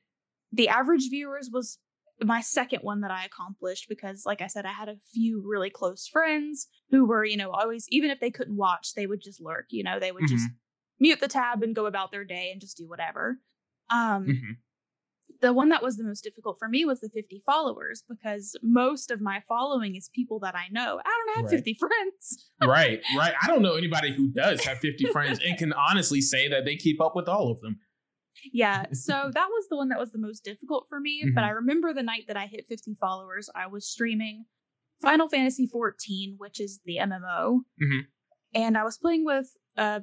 the 0.53 0.69
average 0.69 1.09
viewers 1.11 1.51
was 1.53 1.79
my 2.21 2.41
second 2.41 2.81
one 2.83 3.01
that 3.01 3.11
I 3.11 3.25
accomplished 3.25 3.87
because, 3.89 4.25
like 4.27 4.41
I 4.41 4.47
said, 4.47 4.67
I 4.67 4.73
had 4.73 4.89
a 4.89 4.97
few 5.13 5.43
really 5.45 5.71
close 5.71 6.07
friends 6.07 6.69
who 6.91 7.07
were, 7.07 7.25
you 7.25 7.37
know, 7.37 7.51
always, 7.51 7.87
even 7.91 8.11
if 8.11 8.21
they 8.21 8.31
couldn't 8.31 8.57
watch, 8.57 8.95
they 8.95 9.07
would 9.07 9.21
just 9.23 9.41
lurk, 9.41 9.67
you 9.71 9.83
know, 9.83 9.99
they 9.99 10.13
would 10.13 10.27
just 10.27 10.49
mute 11.01 11.21
the 11.21 11.29
tab 11.29 11.63
and 11.63 11.75
go 11.75 11.87
about 11.87 12.13
their 12.13 12.25
day 12.25 12.51
and 12.53 12.61
just 12.61 12.77
do 12.77 12.87
whatever. 12.89 13.39
Um, 13.91 14.27
Mhm. 14.27 14.57
The 15.43 15.53
one 15.53 15.69
that 15.71 15.83
was 15.83 15.97
the 15.97 16.05
most 16.05 16.23
difficult 16.25 16.59
for 16.59 16.69
me 16.69 16.85
was 16.85 17.01
the 17.01 17.09
50 17.11 17.43
followers 17.45 18.03
because 18.09 18.57
most 18.63 19.11
of 19.11 19.21
my 19.21 19.43
following 19.49 19.97
is 19.97 20.09
people 20.15 20.39
that 20.41 20.55
I 20.55 20.69
know. 20.71 21.01
I 21.05 21.11
don't 21.27 21.37
have 21.37 21.45
Right. 21.47 21.57
50 21.57 21.75
friends. 21.81 22.51
right 22.63 23.01
right 23.17 23.35
i 23.43 23.47
don't 23.49 23.61
know 23.63 23.75
anybody 23.75 24.13
who 24.15 24.29
does 24.29 24.63
have 24.65 24.79
50 24.79 25.07
friends 25.07 25.41
and 25.45 25.59
can 25.59 25.73
honestly 25.73 26.21
say 26.21 26.47
that 26.49 26.65
they 26.65 26.77
keep 26.77 27.01
up 27.01 27.15
with 27.17 27.29
all 27.29 27.51
of 27.51 27.61
them 27.61 27.81
Yeah, 28.53 28.87
so 28.93 29.31
that 29.35 29.49
was 29.51 29.67
the 29.69 29.77
one 29.77 29.89
that 29.91 29.99
was 29.99 30.13
the 30.13 30.19
most 30.19 30.43
difficult 30.45 30.87
for 30.89 30.99
me. 31.01 31.25
But 31.35 31.43
Mhm. 31.43 31.47
I 31.49 31.51
remember 31.51 31.93
the 31.93 32.03
night 32.03 32.25
that 32.29 32.37
I 32.37 32.47
hit 32.47 32.67
50 32.69 32.95
followers, 32.95 33.51
I 33.55 33.67
was 33.67 33.87
streaming 33.87 34.47
Final 35.01 35.29
Fantasy 35.29 35.67
14, 35.67 36.37
which 36.39 36.59
is 36.61 36.81
the 36.85 36.97
MMO, 36.99 37.63
Mhm. 37.83 38.03
and 38.55 38.79
I 38.79 38.85
was 38.85 38.97
playing 38.99 39.25
with 39.25 39.49
uh, 39.77 40.01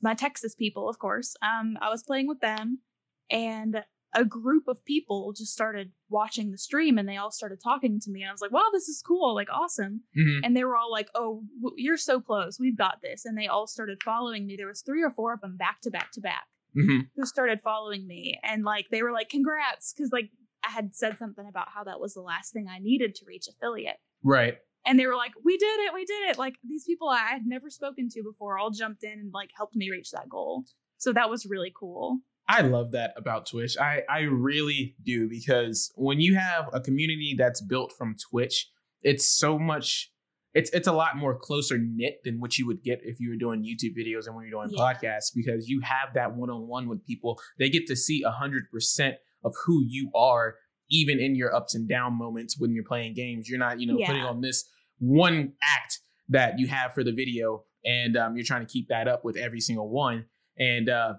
my 0.00 0.14
Texas 0.14 0.54
people, 0.54 0.88
of 0.88 0.98
course. 0.98 1.34
Um, 1.42 1.76
I 1.80 1.88
was 1.90 2.02
playing 2.02 2.26
with 2.28 2.40
them, 2.40 2.82
and 3.30 3.84
a 4.14 4.24
group 4.24 4.68
of 4.68 4.84
people 4.84 5.32
just 5.36 5.52
started 5.52 5.92
watching 6.08 6.50
the 6.50 6.58
stream, 6.58 6.96
and 6.98 7.08
they 7.08 7.16
all 7.18 7.30
started 7.30 7.60
talking 7.62 8.00
to 8.00 8.10
me. 8.10 8.22
And 8.22 8.30
I 8.30 8.32
was 8.32 8.40
like, 8.40 8.52
"Wow, 8.52 8.68
this 8.72 8.88
is 8.88 9.02
cool! 9.06 9.34
Like, 9.34 9.48
awesome!" 9.52 10.02
Mhm. 10.16 10.40
And 10.44 10.56
they 10.56 10.64
were 10.64 10.76
all 10.76 10.90
like, 10.90 11.08
"Oh, 11.14 11.44
w- 11.62 11.74
you're 11.76 11.96
so 11.98 12.20
close! 12.20 12.58
We've 12.58 12.76
got 12.76 13.00
this!" 13.02 13.24
And 13.24 13.36
they 13.36 13.46
all 13.48 13.66
started 13.66 14.02
following 14.02 14.46
me. 14.46 14.56
There 14.56 14.66
was 14.66 14.80
three 14.82 15.02
or 15.02 15.10
four 15.10 15.32
of 15.34 15.40
them 15.42 15.56
back 15.56 15.80
to 15.82 15.90
back 15.90 16.10
to 16.12 16.20
back 16.20 16.46
Mhm. 16.76 17.10
who 17.16 17.24
started 17.26 17.60
following 17.60 18.06
me 18.06 18.38
and 18.42 18.62
like 18.64 18.88
they 18.90 19.02
were 19.02 19.10
like 19.12 19.30
congrats 19.30 19.92
because 19.92 20.12
like 20.12 20.30
i 20.62 20.70
had 20.70 20.94
said 20.94 21.16
something 21.18 21.46
about 21.48 21.68
how 21.70 21.82
that 21.84 21.98
was 21.98 22.12
the 22.12 22.20
last 22.20 22.52
thing 22.52 22.68
i 22.68 22.78
needed 22.78 23.14
to 23.14 23.24
reach 23.26 23.48
affiliate 23.48 23.96
right 24.22 24.58
and 24.84 24.98
they 25.00 25.06
were 25.06 25.16
like 25.16 25.32
we 25.42 25.56
did 25.56 25.80
it 25.86 25.94
we 25.94 26.04
did 26.04 26.28
it 26.28 26.36
like 26.38 26.56
these 26.62 26.84
people 26.84 27.08
i 27.08 27.18
had 27.20 27.46
never 27.46 27.70
spoken 27.70 28.08
to 28.10 28.22
before 28.22 28.58
all 28.58 28.70
jumped 28.70 29.02
in 29.02 29.12
and 29.18 29.32
like 29.32 29.50
helped 29.56 29.74
me 29.76 29.90
reach 29.90 30.10
that 30.10 30.28
goal 30.28 30.64
so 30.98 31.10
that 31.12 31.30
was 31.30 31.46
really 31.46 31.72
cool 31.74 32.18
I 32.48 32.62
love 32.62 32.92
that 32.92 33.12
about 33.16 33.46
Twitch. 33.46 33.76
I, 33.78 34.02
I 34.08 34.20
really 34.20 34.96
do 35.04 35.28
because 35.28 35.92
when 35.96 36.20
you 36.20 36.36
have 36.36 36.70
a 36.72 36.80
community 36.80 37.34
that's 37.36 37.60
built 37.60 37.92
from 37.96 38.16
Twitch, 38.30 38.70
it's 39.02 39.28
so 39.28 39.58
much 39.58 40.10
it's 40.54 40.70
it's 40.70 40.88
a 40.88 40.92
lot 40.92 41.16
more 41.16 41.38
closer 41.38 41.76
knit 41.78 42.20
than 42.24 42.40
what 42.40 42.56
you 42.56 42.66
would 42.66 42.82
get 42.82 43.00
if 43.04 43.20
you 43.20 43.28
were 43.28 43.36
doing 43.36 43.62
YouTube 43.62 43.94
videos 43.96 44.26
and 44.26 44.34
when 44.34 44.46
you're 44.46 44.62
doing 44.62 44.70
Yeah. 44.74 44.82
podcasts 44.82 45.30
because 45.34 45.68
you 45.68 45.80
have 45.82 46.14
that 46.14 46.34
one 46.34 46.48
on 46.50 46.66
one 46.66 46.88
with 46.88 47.04
people. 47.04 47.38
They 47.58 47.68
get 47.68 47.86
to 47.88 47.94
see 47.96 48.22
a 48.22 48.30
hundred 48.30 48.70
percent 48.72 49.16
of 49.44 49.54
who 49.66 49.84
you 49.86 50.10
are, 50.14 50.56
even 50.90 51.20
in 51.20 51.36
your 51.36 51.54
ups 51.54 51.74
and 51.74 51.86
down 51.88 52.14
moments 52.14 52.58
when 52.58 52.72
you're 52.74 52.82
playing 52.84 53.12
games. 53.14 53.48
You're 53.48 53.58
not, 53.58 53.78
you 53.78 53.86
know, 53.86 53.98
putting 54.06 54.22
on 54.22 54.40
this 54.40 54.64
one 54.98 55.52
act 55.62 56.00
that 56.30 56.58
you 56.58 56.66
have 56.66 56.94
for 56.94 57.04
the 57.04 57.12
video, 57.12 57.64
and 57.84 58.16
um, 58.16 58.34
you're 58.36 58.44
trying 58.44 58.66
to 58.66 58.72
keep 58.72 58.88
that 58.88 59.06
up 59.06 59.24
with 59.24 59.36
every 59.36 59.60
single 59.60 59.88
one. 59.90 60.24
And 60.58 60.88
uh, 60.88 61.14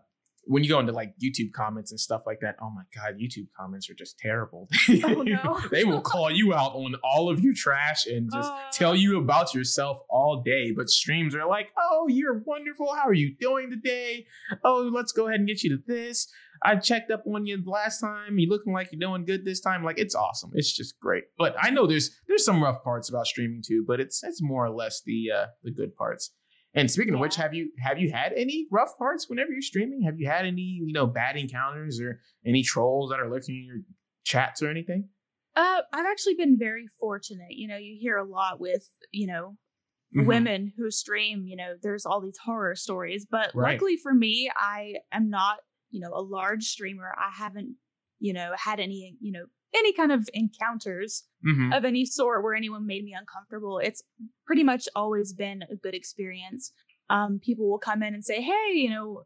when 0.50 0.64
you 0.64 0.70
go 0.70 0.80
into 0.80 0.92
like 0.92 1.14
YouTube 1.24 1.52
comments 1.54 1.92
and 1.92 2.00
stuff 2.00 2.24
like 2.26 2.40
that, 2.42 2.56
oh 2.62 2.72
my 2.72 2.82
god, 2.96 3.20
YouTube 3.20 3.48
comments 3.58 3.90
are 3.90 3.94
just 3.94 4.18
terrible. 4.18 4.68
Oh, 5.04 5.22
no. 5.22 5.60
they 5.72 5.84
will 5.86 6.02
call 6.02 6.30
you 6.32 6.54
out 6.54 6.74
on 6.74 6.96
all 7.04 7.30
of 7.30 7.40
your 7.40 7.54
trash 7.56 8.06
and 8.08 8.30
just 8.34 8.52
Uh. 8.52 8.58
tell 8.74 8.96
you 8.96 9.20
about 9.20 9.54
yourself 9.54 10.00
all 10.10 10.42
day. 10.44 10.72
But 10.76 10.90
streams 10.90 11.36
are 11.36 11.48
like, 11.48 11.72
oh, 11.80 12.08
you're 12.10 12.40
wonderful. 12.46 12.94
How 12.96 13.08
are 13.08 13.14
you 13.14 13.36
doing 13.40 13.70
today? 13.70 14.26
Oh, 14.64 14.90
let's 14.94 15.12
go 15.12 15.28
ahead 15.28 15.40
and 15.40 15.48
get 15.48 15.64
you 15.64 15.70
to 15.78 15.84
this. 15.88 16.28
I 16.62 16.76
checked 16.76 17.10
up 17.12 17.24
on 17.26 17.46
you 17.46 17.62
last 17.66 18.02
time. 18.02 18.38
You 18.38 18.50
looking 18.50 18.74
like 18.74 18.90
you're 18.92 19.00
doing 19.00 19.24
good 19.26 19.46
this 19.46 19.62
time. 19.62 19.84
Like 19.84 19.98
it's 19.98 20.16
awesome. 20.16 20.52
It's 20.56 20.74
just 20.76 21.00
great. 21.00 21.26
But 21.38 21.56
I 21.62 21.70
know 21.70 21.88
there's 21.88 22.10
there's 22.28 22.44
some 22.44 22.62
rough 22.62 22.84
parts 22.84 23.08
about 23.08 23.28
streaming 23.28 23.62
too, 23.66 23.86
but 23.88 24.00
it's 24.02 24.22
it's 24.24 24.42
more 24.42 24.66
or 24.66 24.72
less 24.72 25.02
the 25.06 25.28
uh 25.32 25.46
the 25.64 25.72
good 25.72 25.96
parts. 25.96 26.34
And 26.74 26.90
speaking 26.90 27.14
of 27.16 27.20
which, 27.20 27.36
have 27.36 27.54
you 27.54 27.72
have 27.80 27.98
you 28.00 28.12
had 28.12 28.34
any 28.34 28.68
rough 28.72 28.98
parts 28.98 29.28
whenever 29.30 29.52
you're 29.52 29.62
streaming? 29.62 30.04
Have 30.04 30.20
you 30.20 30.28
had 30.28 30.46
any, 30.46 30.62
you 30.62 30.94
know, 30.94 31.08
bad 31.08 31.36
encounters 31.36 32.00
or 32.00 32.22
any 32.46 32.64
trolls 32.64 33.10
that 33.10 33.20
are 33.20 33.30
lurking 33.30 33.56
in 33.56 33.66
your 33.66 33.78
chats 34.24 34.62
or 34.62 34.70
anything? 34.70 35.10
Uh, 35.56 35.82
I've 35.92 36.06
actually 36.06 36.36
been 36.36 36.58
very 36.58 36.86
fortunate. 37.00 37.52
You 37.52 37.68
know, 37.68 37.78
you 37.78 37.98
hear 38.00 38.18
a 38.18 38.24
lot 38.24 38.60
with, 38.60 38.88
you 39.12 39.28
know, 39.28 39.58
Mhm. 40.16 40.26
women 40.26 40.74
who 40.78 40.92
stream, 40.92 41.46
you 41.48 41.56
know, 41.56 41.76
there's 41.82 42.06
all 42.06 42.22
these 42.22 42.38
horror 42.38 42.76
stories. 42.76 43.26
But 43.30 43.54
Right. 43.56 43.74
luckily 43.74 43.98
for 43.98 44.14
me, 44.14 44.52
I 44.56 44.96
am 45.12 45.30
not, 45.30 45.60
you 45.90 46.00
know, 46.00 46.14
a 46.14 46.22
large 46.22 46.66
streamer. 46.66 47.14
I 47.18 47.32
haven't, 47.32 47.78
you 48.20 48.34
know, 48.34 48.54
had 48.56 48.80
any, 48.80 49.18
you 49.20 49.32
know, 49.32 49.46
any 49.76 49.94
kind 49.94 50.12
of 50.12 50.30
encounters 50.34 51.26
Mhm. 51.46 51.76
of 51.78 51.86
any 51.86 52.06
sort 52.06 52.44
where 52.44 52.56
anyone 52.56 52.86
made 52.86 53.04
me 53.04 53.14
uncomfortable. 53.14 53.80
It's 53.80 54.04
pretty 54.46 54.64
much 54.64 54.88
always 54.96 55.34
been 55.34 55.64
a 55.70 55.76
good 55.76 55.94
experience. 55.96 56.72
Um, 57.10 57.40
people 57.40 57.70
will 57.70 57.80
come 57.80 58.04
in 58.04 58.14
and 58.14 58.24
say, 58.26 58.42
"Hey, 58.42 58.72
you 58.74 58.90
know, 58.90 59.26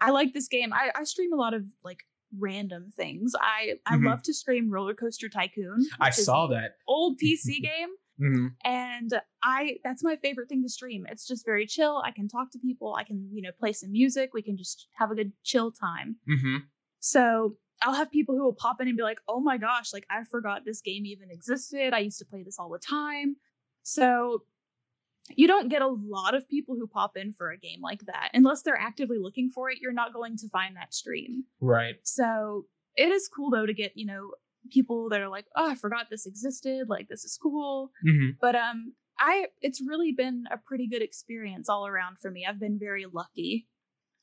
I 0.00 0.10
like 0.10 0.32
this 0.34 0.48
game. 0.48 0.72
I, 0.72 0.90
I 0.94 1.04
stream 1.04 1.32
a 1.32 1.36
lot 1.36 1.54
of 1.54 1.64
like 1.84 2.04
random 2.36 2.90
things. 2.96 3.32
I 3.40 3.74
I 3.86 3.96
Mhm. 3.96 4.04
love 4.06 4.22
to 4.24 4.34
stream 4.34 4.70
Roller 4.70 4.94
Coaster 4.94 5.28
Tycoon. 5.28 5.86
I 6.00 6.10
saw 6.10 6.46
that. 6.48 6.76
old 6.86 7.18
PC 7.22 7.60
game." 7.60 7.90
hmm 8.16 8.46
and 8.64 9.20
i 9.42 9.78
that's 9.82 10.04
my 10.04 10.14
favorite 10.14 10.48
thing 10.48 10.62
to 10.62 10.68
stream 10.68 11.04
it's 11.10 11.26
just 11.26 11.44
very 11.44 11.66
chill 11.66 12.00
i 12.06 12.12
can 12.12 12.28
talk 12.28 12.48
to 12.52 12.60
people 12.60 12.94
i 12.94 13.02
can 13.02 13.28
you 13.32 13.42
know 13.42 13.50
play 13.58 13.72
some 13.72 13.90
music 13.90 14.32
we 14.32 14.40
can 14.40 14.56
just 14.56 14.86
have 14.92 15.10
a 15.10 15.16
good 15.16 15.32
chill 15.42 15.72
time 15.72 16.14
hmm 16.28 16.58
so 17.00 17.56
i'll 17.82 17.94
have 17.94 18.10
people 18.10 18.34
who 18.34 18.44
will 18.44 18.54
pop 18.54 18.80
in 18.80 18.88
and 18.88 18.96
be 18.96 19.02
like 19.02 19.18
oh 19.28 19.40
my 19.40 19.56
gosh 19.56 19.92
like 19.92 20.06
i 20.10 20.22
forgot 20.30 20.62
this 20.64 20.80
game 20.80 21.04
even 21.06 21.30
existed. 21.30 21.92
I 21.92 21.98
used 22.00 22.18
to 22.18 22.24
play 22.24 22.42
this 22.42 22.58
all 22.58 22.70
the 22.70 22.78
time. 22.78 23.36
So 23.82 24.42
you 25.36 25.46
don't 25.46 25.68
get 25.68 25.82
a 25.82 25.88
lot 25.88 26.34
of 26.34 26.48
people 26.48 26.74
who 26.74 26.86
pop 26.86 27.16
in 27.16 27.32
for 27.32 27.50
a 27.50 27.58
game 27.58 27.80
like 27.82 28.00
that. 28.06 28.30
Unless 28.34 28.62
they're 28.62 28.78
actively 28.80 29.18
looking 29.18 29.50
for 29.50 29.70
it 29.70 29.78
you're 29.80 29.92
not 29.92 30.12
going 30.12 30.36
to 30.38 30.48
find 30.48 30.76
that 30.76 30.94
stream. 30.94 31.44
Right. 31.60 31.96
so 32.02 32.66
it 32.96 33.08
is 33.08 33.28
cool 33.34 33.50
though 33.50 33.66
to 33.66 33.74
get 33.74 33.92
you 33.96 34.06
know 34.06 34.30
people 34.70 35.08
that 35.10 35.20
are 35.20 35.28
like 35.28 35.46
oh 35.56 35.70
i 35.70 35.74
forgot 35.74 36.06
this 36.10 36.26
existed. 36.26 36.88
Like 36.88 37.08
this 37.08 37.24
is 37.24 37.38
cool. 37.40 37.90
Hmm 38.06 38.30
but 38.40 38.54
um 38.54 38.94
i 39.18 39.46
it's 39.60 39.80
really 39.86 40.12
been 40.12 40.44
a 40.50 40.56
pretty 40.58 40.88
good 40.88 41.02
experience 41.02 41.68
all 41.68 41.86
around 41.86 42.18
for 42.18 42.30
me. 42.30 42.46
I've 42.48 42.60
been 42.60 42.78
very 42.78 43.06
lucky 43.12 43.68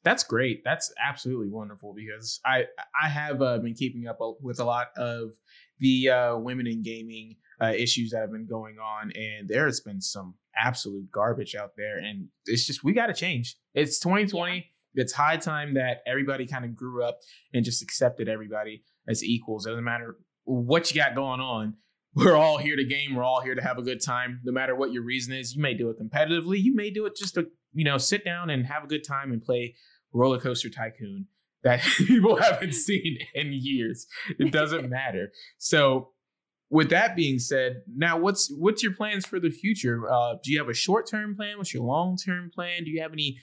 That's 0.04 0.24
great. 0.24 0.64
That's 0.64 0.92
absolutely 1.04 1.50
wonderful 1.50 1.94
because 1.94 2.40
I 2.46 2.66
I 3.00 3.10
have 3.10 3.42
uh, 3.42 3.60
been 3.60 3.74
keeping 3.74 4.08
up 4.08 4.20
with 4.42 4.60
a 4.60 4.64
lot 4.64 4.88
of 4.98 5.32
the 5.80 6.10
uh, 6.10 6.38
women 6.38 6.68
in 6.68 6.82
gaming 6.82 7.36
uh, 7.62 7.74
issues 7.76 8.12
that 8.12 8.22
have 8.22 8.32
been 8.32 8.48
going 8.48 8.78
on, 8.80 9.12
and 9.16 9.48
there 9.48 9.66
has 9.66 9.80
been 9.80 10.02
some 10.02 10.36
absolute 10.56 11.12
garbage 11.12 11.56
out 11.56 11.72
there, 11.78 12.00
and 12.00 12.28
it's 12.46 12.66
just 12.66 12.84
we 12.84 12.94
got 12.94 13.08
to 13.08 13.14
change. 13.14 13.58
It's 13.74 14.00
2020. 14.00 14.68
It's 14.94 15.14
high 15.14 15.38
time 15.38 15.76
that 15.76 16.02
everybody 16.06 16.46
kind 16.46 16.66
of 16.66 16.76
grew 16.76 17.04
up 17.04 17.20
and 17.54 17.64
just 17.64 17.82
accepted 17.82 18.28
everybody 18.28 18.84
as 19.08 19.24
equals. 19.24 19.66
It 19.66 19.70
doesn't 19.70 19.84
matter 19.84 20.18
what 20.44 20.92
you 20.92 21.00
got 21.00 21.16
going 21.16 21.40
on. 21.40 21.76
We're 22.14 22.36
all 22.36 22.58
here 22.58 22.76
to 22.76 22.84
game. 22.84 23.16
We're 23.16 23.24
all 23.24 23.42
here 23.42 23.56
to 23.56 23.62
have 23.62 23.78
a 23.78 23.82
good 23.82 24.04
time. 24.04 24.42
No 24.44 24.52
matter 24.52 24.76
what 24.76 24.92
your 24.92 25.04
reason 25.04 25.34
is, 25.34 25.56
you 25.56 25.62
may 25.62 25.74
do 25.74 25.90
it 25.90 25.98
competitively. 25.98 26.62
You 26.62 26.76
may 26.76 26.90
do 26.90 27.06
it 27.06 27.16
just 27.16 27.36
to 27.36 27.48
you 27.74 27.86
know 27.86 27.98
sit 27.98 28.26
down 28.26 28.50
and 28.50 28.66
have 28.66 28.84
a 28.84 28.88
good 28.88 29.06
time 29.08 29.32
and 29.32 29.42
play 29.42 29.76
roller 30.14 30.40
coaster 30.40 30.70
tycoon 30.70 31.28
that 31.64 31.82
people 31.98 32.36
haven't 32.36 32.74
seen 32.74 33.18
in 33.34 33.52
years. 33.54 34.08
It 34.40 34.52
doesn't 34.52 34.90
matter. 34.90 35.32
So, 35.58 36.10
with 36.70 36.90
that 36.90 37.16
being 37.16 37.40
said, 37.40 37.82
now 37.88 38.18
what's 38.18 38.54
what's 38.58 38.84
your 38.84 38.94
plans 38.94 39.26
for 39.26 39.40
the 39.40 39.50
future? 39.50 40.10
Uh, 40.12 40.36
do 40.44 40.52
you 40.52 40.60
have 40.60 40.70
a 40.70 40.74
short 40.74 41.08
term 41.10 41.36
plan? 41.36 41.58
What's 41.58 41.74
your 41.74 41.84
long 41.84 42.18
term 42.18 42.52
plan? 42.54 42.84
Do 42.84 42.92
you 42.92 43.02
have 43.02 43.14
any 43.14 43.38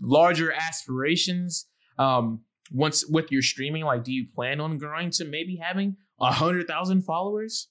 larger 0.00 0.52
aspirations? 0.52 1.66
Um, 1.98 2.42
once 2.70 3.04
with 3.06 3.30
your 3.30 3.42
streaming, 3.42 3.84
like, 3.84 4.04
do 4.04 4.12
you 4.12 4.26
plan 4.34 4.60
on 4.60 4.78
growing 4.78 5.10
to 5.10 5.24
maybe 5.24 5.56
having 5.56 5.96
a 6.20 6.32
hundred 6.32 6.66
thousand 6.66 7.02
followers? 7.02 7.68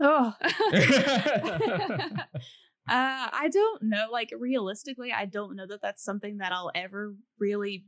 Oh 0.00 0.32
uh 2.88 3.28
i 3.32 3.48
don't 3.52 3.82
know 3.82 4.06
like 4.10 4.30
realistically 4.38 5.12
i 5.12 5.24
don't 5.24 5.56
know 5.56 5.66
that 5.66 5.80
that's 5.82 6.02
something 6.04 6.38
that 6.38 6.52
i'll 6.52 6.70
ever 6.74 7.14
really 7.38 7.84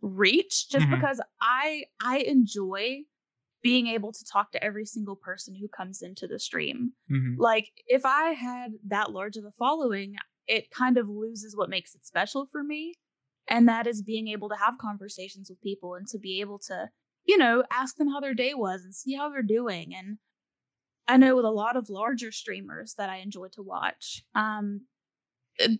reach 0.00 0.68
just 0.70 0.86
Mhm. 0.86 0.96
because 0.96 1.20
i 1.40 1.84
i 2.02 2.18
enjoy 2.18 3.00
being 3.62 3.86
able 3.86 4.12
to 4.12 4.24
talk 4.32 4.50
to 4.52 4.64
every 4.64 4.84
single 4.86 5.16
person 5.16 5.54
who 5.54 5.68
comes 5.68 6.02
into 6.02 6.26
the 6.26 6.38
stream 6.38 6.92
Mhm. 7.10 7.36
like 7.38 7.70
if 7.86 8.04
i 8.06 8.30
had 8.32 8.72
that 8.86 9.12
large 9.12 9.36
of 9.36 9.44
a 9.44 9.52
following 9.52 10.14
it 10.48 10.70
kind 10.70 10.96
of 10.98 11.08
loses 11.08 11.56
what 11.56 11.70
makes 11.70 11.94
it 11.94 12.04
special 12.04 12.46
for 12.46 12.64
me 12.64 12.94
and 13.48 13.68
that 13.68 13.86
is 13.86 14.02
being 14.02 14.28
able 14.28 14.48
to 14.48 14.56
have 14.56 14.78
conversations 14.78 15.50
with 15.50 15.60
people 15.60 15.94
and 15.94 16.06
to 16.08 16.18
be 16.18 16.40
able 16.40 16.58
to 16.58 16.88
you 17.24 17.36
know 17.38 17.62
ask 17.70 17.96
them 17.96 18.08
how 18.08 18.18
their 18.20 18.34
day 18.34 18.54
was 18.54 18.82
and 18.84 18.94
see 18.94 19.14
how 19.14 19.28
they're 19.30 19.42
doing 19.42 19.94
and 19.94 20.18
i 21.08 21.16
know 21.16 21.36
with 21.36 21.44
a 21.44 21.50
lot 21.50 21.76
of 21.76 21.88
larger 21.90 22.30
streamers 22.32 22.94
that 22.98 23.08
i 23.10 23.16
enjoy 23.18 23.48
to 23.48 23.62
watch 23.62 24.22
um 24.34 24.82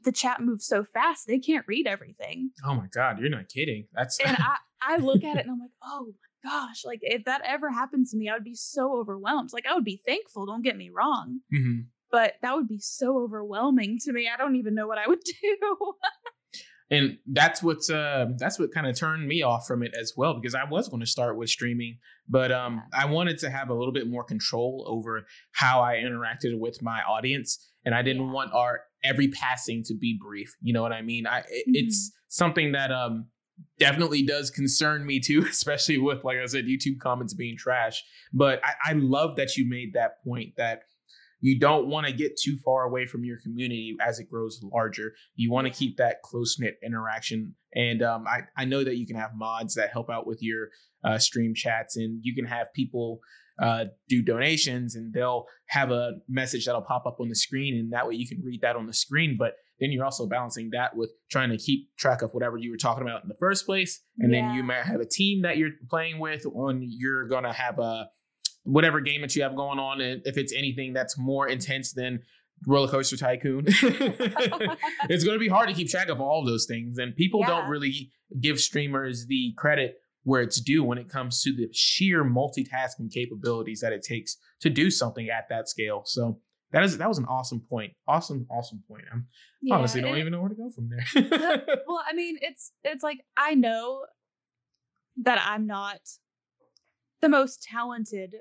the 0.05 0.13
chat 0.13 0.41
moves 0.41 0.67
so 0.67 0.85
fast 0.85 1.27
they 1.27 1.39
can't 1.39 1.65
read 1.67 1.87
everything 1.87 2.51
Oh 2.65 2.75
my 2.75 2.87
god, 2.93 3.19
you're 3.19 3.31
not 3.31 3.49
kidding. 3.49 3.87
That's 3.93 4.19
and 4.21 4.37
i 4.37 4.57
i 4.83 4.97
look 4.99 5.25
at 5.25 5.37
it 5.39 5.43
and 5.47 5.51
i'm 5.51 5.59
like 5.61 5.71
oh 5.83 6.13
my 6.45 6.51
gosh 6.51 6.85
like 6.85 6.99
if 7.03 7.25
that 7.25 7.41
ever 7.45 7.71
happened 7.71 8.07
to 8.11 8.17
me 8.17 8.29
i 8.29 8.35
would 8.35 8.45
be 8.45 8.55
so 8.55 8.99
overwhelmed 8.99 9.51
like 9.53 9.65
i 9.67 9.75
would 9.75 9.85
be 9.85 10.01
thankful 10.07 10.45
don't 10.45 10.63
get 10.63 10.77
me 10.77 10.91
wrong 10.91 11.41
Mhm. 11.55 11.87
but 12.11 12.35
that 12.43 12.55
would 12.55 12.69
be 12.69 12.79
so 12.81 13.19
overwhelming 13.19 13.99
to 14.05 14.13
me. 14.13 14.29
I 14.33 14.37
don't 14.37 14.57
even 14.57 14.75
know 14.75 14.87
what 14.87 14.99
I 14.99 15.07
would 15.09 15.23
do. 15.43 15.95
And 16.93 17.19
that's 17.39 17.63
what's 17.63 17.89
uh 17.91 18.27
that's 18.39 18.59
what 18.61 18.73
kind 18.73 18.87
of 18.87 18.95
turned 18.97 19.27
me 19.27 19.43
off 19.43 19.67
from 19.67 19.83
it 19.83 19.93
as 20.03 20.13
well 20.17 20.35
because 20.35 20.55
I 20.55 20.65
was 20.65 20.89
going 20.89 21.01
to 21.01 21.07
start 21.17 21.37
with 21.39 21.49
streaming, 21.59 21.99
but 22.29 22.51
um 22.53 22.75
I 23.03 23.05
wanted 23.07 23.39
to 23.39 23.51
have 23.51 23.69
a 23.71 23.75
little 23.75 23.93
bit 23.99 24.07
more 24.15 24.25
control 24.25 24.85
over 24.95 25.13
how 25.63 25.81
I 25.81 25.95
interacted 25.97 26.59
with 26.65 26.77
my 26.83 27.01
audience, 27.15 27.51
and 27.85 27.95
I 27.95 28.03
didn't 28.03 28.27
Yeah. 28.27 28.33
want 28.39 28.53
our 28.53 28.73
every 29.03 29.29
passing 29.29 29.83
to 29.89 29.95
be 30.05 30.11
brief. 30.27 30.51
You 30.61 30.73
know 30.75 30.83
what 30.83 30.93
I 30.93 31.03
mean? 31.03 31.27
I 31.27 31.39
it, 31.41 31.45
Mm-hmm. 31.67 31.73
it's 31.75 31.99
something 32.29 32.73
that 32.73 32.91
um 32.93 33.27
definitely 33.79 34.23
does 34.23 34.51
concern 34.51 35.05
me 35.07 35.21
too, 35.21 35.45
especially 35.51 35.99
with 35.99 36.25
like 36.25 36.39
I 36.39 36.47
said, 36.47 36.65
YouTube 36.67 36.99
comments 37.01 37.35
being 37.35 37.57
trash. 37.57 38.03
But 38.33 38.61
I, 38.65 38.91
I 38.91 38.93
love 38.95 39.37
that 39.37 39.57
you 39.57 39.69
made 39.69 39.93
that 39.95 40.23
point 40.25 40.55
that 40.57 40.81
you 41.43 41.59
don't 41.59 41.89
want 41.89 42.07
to 42.07 42.13
get 42.13 42.39
too 42.41 42.57
far 42.65 42.85
away 42.85 43.05
from 43.05 43.25
your 43.25 43.37
community 43.43 43.97
as 44.01 44.21
it 44.21 44.31
grows 44.31 44.63
larger. 44.63 45.13
You 45.35 45.51
want 45.51 45.67
to 45.67 45.73
keep 45.73 45.97
that 45.97 46.23
close 46.23 46.57
knit 46.59 46.79
interaction. 46.85 47.55
And 47.75 48.01
um, 48.01 48.27
I, 48.29 48.43
I 48.57 48.65
know 48.65 48.85
that 48.85 48.97
you 48.97 49.07
can 49.07 49.17
have 49.17 49.33
mods 49.35 49.75
that 49.75 49.91
help 49.91 50.09
out 50.09 50.25
with 50.27 50.41
your 50.41 50.69
uh, 51.05 51.19
stream 51.19 51.53
chats, 51.55 51.97
and 51.97 52.21
you 52.23 52.35
can 52.35 52.45
have 52.45 52.73
people 52.75 53.19
uh, 53.61 53.87
do 54.09 54.23
donations, 54.23 54.95
and 54.95 55.13
they'll 55.13 55.47
have 55.67 55.91
a 55.91 56.13
message 56.29 56.65
that'll 56.65 56.83
pop 56.83 57.07
up 57.07 57.19
on 57.21 57.29
the 57.29 57.35
screen, 57.35 57.77
and 57.77 57.93
that 57.93 58.07
way 58.07 58.15
you 58.15 58.29
can 58.29 58.41
read 58.45 58.61
that 58.63 58.77
on 58.77 58.87
the 58.87 58.95
screen. 58.95 59.37
But 59.37 59.55
then 59.81 59.91
you're 59.91 60.05
also 60.05 60.29
balancing 60.29 60.71
that 60.73 60.97
with 60.97 61.11
trying 61.29 61.51
to 61.51 61.57
keep 61.57 61.89
track 61.97 62.23
of 62.23 62.31
whatever 62.31 62.57
you 62.57 62.71
were 62.71 62.77
talking 62.77 63.03
about 63.03 63.25
in 63.25 63.29
the 63.29 63.37
first 63.41 63.67
place, 63.67 64.01
and 64.21 64.33
then 64.33 64.55
you 64.55 64.63
might 64.63 64.85
have 64.85 65.01
a 65.01 65.07
team 65.07 65.43
that 65.43 65.57
you're 65.57 65.71
playing 65.91 66.21
with, 66.21 66.47
on 66.47 66.83
you're 66.85 67.27
gonna 67.27 67.53
have 67.53 67.81
a 67.81 68.07
whatever 68.65 69.01
game 69.01 69.21
that 69.23 69.35
you 69.37 69.43
have 69.43 69.57
going 69.57 69.79
on, 69.79 70.01
and 70.01 70.23
if 70.25 70.37
it's 70.37 70.53
anything 70.53 70.93
that's 70.93 71.19
more 71.19 71.49
intense 71.49 71.93
than 71.93 72.21
Roller 72.67 72.89
Coaster 72.89 73.17
Tycoon, 73.17 73.65
it's 75.09 75.25
going 75.25 75.35
to 75.35 75.39
be 75.41 75.49
hard 75.49 75.69
to 75.69 75.75
keep 75.75 75.89
track 75.89 76.09
of 76.09 76.21
all 76.21 76.41
of 76.41 76.47
those 76.47 76.67
things. 76.67 76.99
And 76.99 77.15
people 77.17 77.43
don't 77.43 77.69
really 77.69 78.11
give 78.41 78.61
streamers 78.61 79.27
the 79.27 79.53
credit 79.57 79.97
where 80.25 80.41
it's 80.43 80.61
due 80.61 80.85
when 80.85 80.99
it 80.99 81.09
comes 81.09 81.43
to 81.43 81.53
the 81.53 81.69
sheer 81.73 82.25
multitasking 82.25 83.11
capabilities 83.13 83.81
that 83.81 83.93
it 83.93 84.03
takes 84.03 84.37
to 84.61 84.71
do 84.71 84.91
something 84.91 85.29
at 85.29 85.49
that 85.49 85.69
scale. 85.69 86.03
So 86.05 86.39
that 86.71 86.85
is 86.85 86.97
that 86.99 87.09
was 87.09 87.19
an 87.19 87.25
awesome 87.27 87.61
point. 87.69 87.93
Awesome, 88.07 88.47
awesome 88.49 88.83
point. 88.89 89.05
I'm 89.13 89.27
Yeah, 89.61 89.75
honestly 89.75 90.01
don't 90.01 90.11
and- 90.11 90.21
even 90.21 90.33
know 90.33 90.41
where 90.41 90.49
to 90.51 90.55
go 90.55 90.71
from 90.71 90.89
there. 90.89 91.05
well, 91.89 92.03
I 92.09 92.13
mean, 92.15 92.39
it's 92.41 92.71
it's 92.85 93.03
like 93.03 93.19
I 93.37 93.55
know 93.55 94.05
that 95.17 95.43
I'm 95.45 95.67
not 95.67 95.99
the 97.21 97.29
most 97.29 97.63
talented 97.63 98.37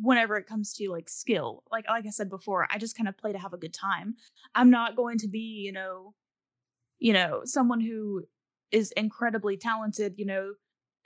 whenever 0.00 0.36
it 0.36 0.46
comes 0.46 0.72
to 0.74 0.90
like 0.90 1.08
skill. 1.08 1.62
Like 1.70 1.84
like 1.88 2.06
I 2.06 2.10
said 2.10 2.30
before, 2.30 2.66
I 2.70 2.78
just 2.78 2.96
kind 2.96 3.08
of 3.08 3.16
play 3.18 3.32
to 3.32 3.38
have 3.38 3.52
a 3.52 3.58
good 3.58 3.74
time. 3.74 4.14
I'm 4.54 4.70
not 4.70 4.96
going 4.96 5.18
to 5.18 5.28
be, 5.28 5.62
you 5.66 5.72
know, 5.72 6.14
you 6.98 7.12
know, 7.12 7.42
someone 7.44 7.80
who 7.80 8.24
is 8.70 8.90
incredibly 8.92 9.56
talented, 9.56 10.14
you 10.16 10.26
know. 10.26 10.54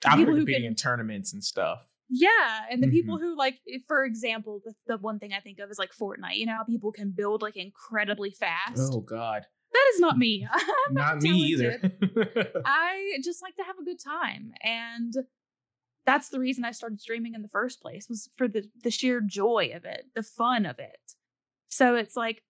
I'm 0.05 0.19
people 0.19 0.35
who 0.35 0.41
competing 0.41 0.63
can- 0.63 0.73
in 0.73 0.75
tournaments 0.77 1.33
and 1.33 1.43
stuff. 1.43 1.87
Yeah, 2.09 2.31
and 2.71 2.81
the 2.81 2.87
Mm-hmm. 2.87 2.93
people 2.95 3.19
who 3.19 3.37
like 3.37 3.59
for 3.89 4.05
example, 4.05 4.61
the, 4.65 4.75
the 4.87 4.99
one 4.99 5.19
thing 5.19 5.33
I 5.33 5.41
think 5.41 5.59
of 5.59 5.69
is 5.71 5.79
like 5.79 5.91
Fortnite. 5.91 6.37
You 6.37 6.47
know 6.47 6.55
how 6.57 6.63
people 6.65 6.93
can 6.93 7.11
build 7.11 7.43
like 7.43 7.57
incredibly 7.57 8.31
fast? 8.31 8.93
Oh 8.95 9.01
God, 9.01 9.43
That 9.73 9.85
is 9.95 10.01
not 10.01 10.17
me. 10.17 10.47
I'm 10.53 10.95
not 10.95 11.15
not 11.17 11.23
me 11.23 11.31
either. 11.31 11.81
I 12.65 13.19
just 13.25 13.43
like 13.43 13.57
to 13.57 13.65
have 13.65 13.77
a 13.81 13.85
good 13.85 13.99
time. 13.99 14.53
And 14.63 15.13
that's 16.07 16.29
the 16.29 16.39
reason 16.39 16.65
I 16.65 16.71
started 16.71 17.01
streaming 17.01 17.35
in 17.35 17.43
the 17.43 17.49
first 17.49 17.83
place 17.83 18.07
was 18.09 18.31
for 18.37 18.49
the 18.49 18.65
the 18.83 18.91
sheer 18.91 19.21
joy 19.21 19.73
of 19.75 19.85
it, 19.85 20.07
the 20.15 20.23
fun 20.23 20.65
of 20.65 20.79
it. 20.79 21.15
So 21.69 21.97
it's 21.97 22.17
like 22.17 22.43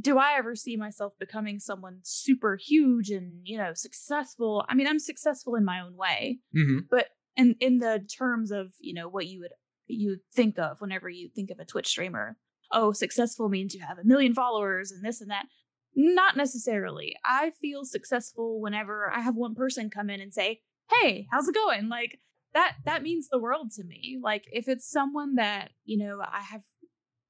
do 0.00 0.18
I 0.18 0.38
ever 0.38 0.54
see 0.54 0.76
myself 0.76 1.12
becoming 1.18 1.58
someone 1.58 1.98
super 2.04 2.56
huge 2.56 3.10
and, 3.10 3.32
you 3.44 3.58
know, 3.58 3.74
successful? 3.74 4.64
I 4.68 4.74
mean, 4.74 4.86
I'm 4.86 4.98
successful 4.98 5.56
in 5.56 5.64
my 5.64 5.80
own 5.80 5.96
way, 5.96 6.38
hmm 6.54 6.78
but 6.90 7.08
in 7.36 7.56
in 7.60 7.78
the 7.78 8.06
terms 8.18 8.50
of, 8.50 8.72
you 8.80 8.94
know, 8.94 9.08
what 9.08 9.26
you 9.26 9.40
would 9.40 9.52
you 9.86 10.18
think 10.34 10.58
of 10.58 10.80
whenever 10.80 11.08
you 11.08 11.28
think 11.34 11.50
of 11.50 11.58
a 11.58 11.64
Twitch 11.64 11.88
streamer. 11.88 12.38
Oh, 12.72 12.92
successful 12.92 13.48
means 13.48 13.74
you 13.74 13.82
have 13.86 13.98
a 13.98 14.04
million 14.04 14.34
followers 14.34 14.90
and 14.90 15.04
this 15.04 15.20
and 15.20 15.30
that. 15.30 15.46
Not 15.94 16.36
necessarily. 16.36 17.14
I 17.24 17.52
feel 17.60 17.84
successful 17.84 18.60
whenever 18.60 19.12
I 19.12 19.20
have 19.20 19.36
one 19.36 19.54
person 19.54 19.90
come 19.90 20.08
in 20.10 20.20
and 20.20 20.32
say, 20.32 20.62
"Hey, 20.90 21.26
how's 21.30 21.46
it 21.46 21.54
going?" 21.54 21.88
Like 21.88 22.20
that 22.54 22.76
that 22.84 23.02
means 23.02 23.28
the 23.28 23.38
world 23.38 23.72
to 23.72 23.84
me. 23.84 24.18
Like 24.22 24.44
if 24.52 24.68
it's 24.68 24.90
someone 24.90 25.34
that, 25.34 25.70
you 25.84 25.98
know, 25.98 26.20
I 26.20 26.40
have 26.40 26.62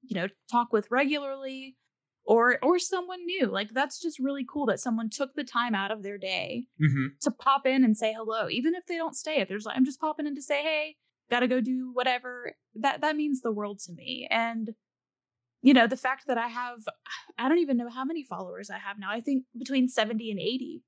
you 0.06 0.20
know, 0.20 0.28
talk 0.50 0.72
with 0.72 0.90
regularly 0.90 1.76
or 2.24 2.58
or 2.62 2.78
someone 2.78 3.24
new. 3.24 3.46
Like 3.46 3.70
that's 3.70 4.00
just 4.00 4.18
really 4.18 4.46
cool 4.50 4.66
that 4.66 4.80
someone 4.80 5.10
took 5.10 5.34
the 5.34 5.44
time 5.44 5.74
out 5.74 5.90
of 5.90 6.02
their 6.02 6.18
day 6.18 6.66
hmm 6.78 7.06
to 7.22 7.30
pop 7.30 7.66
in 7.66 7.84
and 7.84 7.96
say 7.96 8.12
hello, 8.12 8.48
even 8.50 8.74
if 8.74 8.84
they 8.86 8.96
don't 8.96 9.16
stay. 9.16 9.40
If 9.40 9.48
there's 9.48 9.64
like, 9.64 9.76
I'm 9.76 9.84
just 9.84 10.00
popping 10.00 10.26
in 10.26 10.34
to 10.34 10.42
say, 10.42 10.62
hey, 10.62 10.96
gotta 11.30 11.48
go 11.48 11.60
do 11.60 11.90
whatever. 11.92 12.52
That 12.74 13.00
that 13.00 13.16
means 13.16 13.40
the 13.40 13.52
world 13.52 13.80
to 13.86 13.92
me. 13.92 14.28
And 14.30 14.74
you 15.62 15.72
know, 15.72 15.86
the 15.86 15.96
fact 15.96 16.24
that 16.26 16.36
I 16.36 16.48
have, 16.48 16.80
I 17.38 17.48
don't 17.48 17.58
even 17.58 17.78
know 17.78 17.88
how 17.88 18.04
many 18.04 18.22
followers 18.22 18.68
I 18.68 18.76
have 18.76 18.98
now. 18.98 19.10
I 19.10 19.22
think 19.22 19.44
between 19.56 19.88
70 19.88 20.30
and 20.30 20.38
80. 20.38 20.82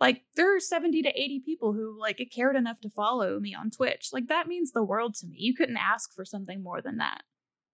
Like 0.00 0.22
there 0.34 0.54
are 0.54 0.60
70 0.60 1.02
to 1.02 1.08
80 1.08 1.40
people 1.44 1.72
who 1.72 1.98
like 1.98 2.20
cared 2.34 2.56
enough 2.56 2.80
to 2.82 2.90
follow 2.90 3.40
me 3.40 3.54
on 3.54 3.70
Twitch. 3.70 4.10
Like 4.12 4.28
that 4.28 4.46
means 4.46 4.72
the 4.72 4.84
world 4.84 5.14
to 5.16 5.26
me. 5.26 5.36
You 5.38 5.54
couldn't 5.54 5.78
ask 5.78 6.14
for 6.14 6.24
something 6.24 6.62
more 6.62 6.82
than 6.82 6.98
that. 6.98 7.22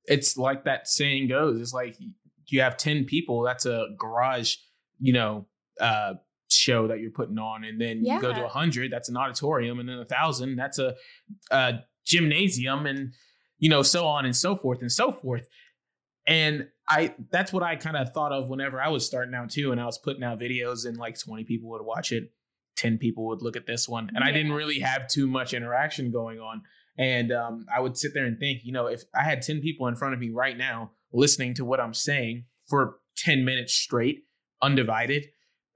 It's 0.05 0.37
like 0.37 0.65
that 0.65 0.89
saying 0.89 1.29
goes. 1.29 1.61
It's 1.61 1.73
like 1.73 1.97
you 2.47 2.61
have 2.61 2.77
ten 2.77 3.05
people. 3.05 3.43
That's 3.43 3.67
a 3.67 3.87
garage, 3.99 4.57
you 5.01 5.13
know, 5.13 5.47
uh, 5.81 6.15
show 6.49 6.89
that 6.89 7.01
you're 7.01 7.11
putting 7.11 7.39
on, 7.39 7.65
and 7.65 7.81
then 7.81 8.05
you 8.05 8.21
go 8.21 8.33
to 8.33 8.45
a 8.45 8.49
hundred. 8.49 8.93
That's 8.93 9.09
an 9.09 9.17
auditorium, 9.17 9.79
and 9.79 9.89
then 9.89 9.99
a 9.99 10.05
thousand. 10.05 10.57
That's 10.57 10.79
a, 10.79 10.95
a 11.51 11.81
gymnasium, 12.05 12.87
and 12.87 13.13
you 13.59 13.69
know, 13.69 13.83
so 13.83 14.07
on 14.07 14.25
and 14.25 14.37
so 14.37 14.57
forth 14.57 14.81
and 14.81 14.91
so 14.91 15.13
forth. 15.13 15.49
And 16.27 16.69
I 16.93 17.15
that's 17.31 17.53
what 17.53 17.63
I 17.63 17.77
kind 17.77 17.97
of 17.97 18.13
thought 18.13 18.33
of 18.33 18.49
whenever 18.49 18.81
I 18.81 18.89
was 18.89 19.07
starting 19.07 19.35
out 19.35 19.51
too, 19.51 19.73
and 19.73 19.81
I 19.81 19.87
was 19.87 19.99
putting 19.99 20.23
out 20.23 20.39
videos, 20.39 20.87
and 20.87 20.97
like 20.97 21.19
twenty 21.19 21.45
people 21.45 21.71
would 21.71 21.83
watch 21.83 22.13
it, 22.13 22.33
ten 22.77 22.99
people 22.99 23.27
would 23.27 23.43
look 23.43 23.57
at 23.57 23.67
this 23.67 23.89
one, 23.89 24.11
and 24.15 24.23
I 24.23 24.33
didn't 24.33 24.53
really 24.53 24.81
have 24.81 25.09
too 25.09 25.27
much 25.27 25.55
interaction 25.55 26.11
going 26.11 26.39
on. 26.39 26.63
And 26.99 27.33
um, 27.33 27.67
I 27.75 27.81
would 27.81 27.97
sit 27.97 28.13
there 28.15 28.27
and 28.27 28.39
think, 28.39 28.61
you 28.65 28.73
know, 28.73 28.87
if 28.87 29.03
I 29.15 29.23
had 29.23 29.43
10 29.43 29.61
people 29.61 29.87
in 29.87 29.97
front 29.97 30.15
of 30.15 30.21
me 30.21 30.31
right 30.31 30.57
now 30.57 30.93
listening 31.13 31.55
to 31.55 31.65
what 31.65 31.81
I'm 31.81 31.95
saying 31.95 32.45
for 32.69 32.97
10 33.17 33.45
minutes 33.45 33.73
straight, 33.73 34.25
undivided, 34.61 35.27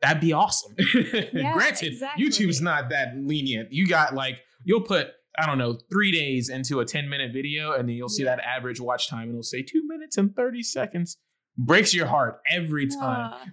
that'd 0.02 0.20
be 0.20 0.32
awesome. 0.32 0.74
Granted, 1.32 1.92
exactly. 1.92 2.24
YouTube's 2.24 2.60
not 2.60 2.90
that 2.90 3.16
lenient. 3.16 3.72
You 3.72 3.86
got 3.86 4.14
like, 4.14 4.42
you'll 4.64 4.82
put, 4.82 5.08
I 5.38 5.46
don't 5.46 5.58
know, 5.58 5.78
three 5.90 6.12
days 6.12 6.48
into 6.48 6.80
a 6.80 6.84
10 6.84 7.08
minute 7.08 7.32
video, 7.32 7.72
and 7.72 7.88
then 7.88 7.96
you'll 7.96 8.08
see 8.08 8.24
Yeah. 8.24 8.36
that 8.36 8.44
average 8.44 8.80
watch 8.80 9.08
time, 9.08 9.22
and 9.24 9.30
it'll 9.30 9.42
say 9.42 9.62
two 9.62 9.82
minutes 9.86 10.16
and 10.16 10.34
30 10.34 10.62
seconds. 10.62 11.18
Breaks 11.58 11.94
your 11.94 12.06
heart 12.06 12.40
every 12.50 12.86
time. 12.86 13.34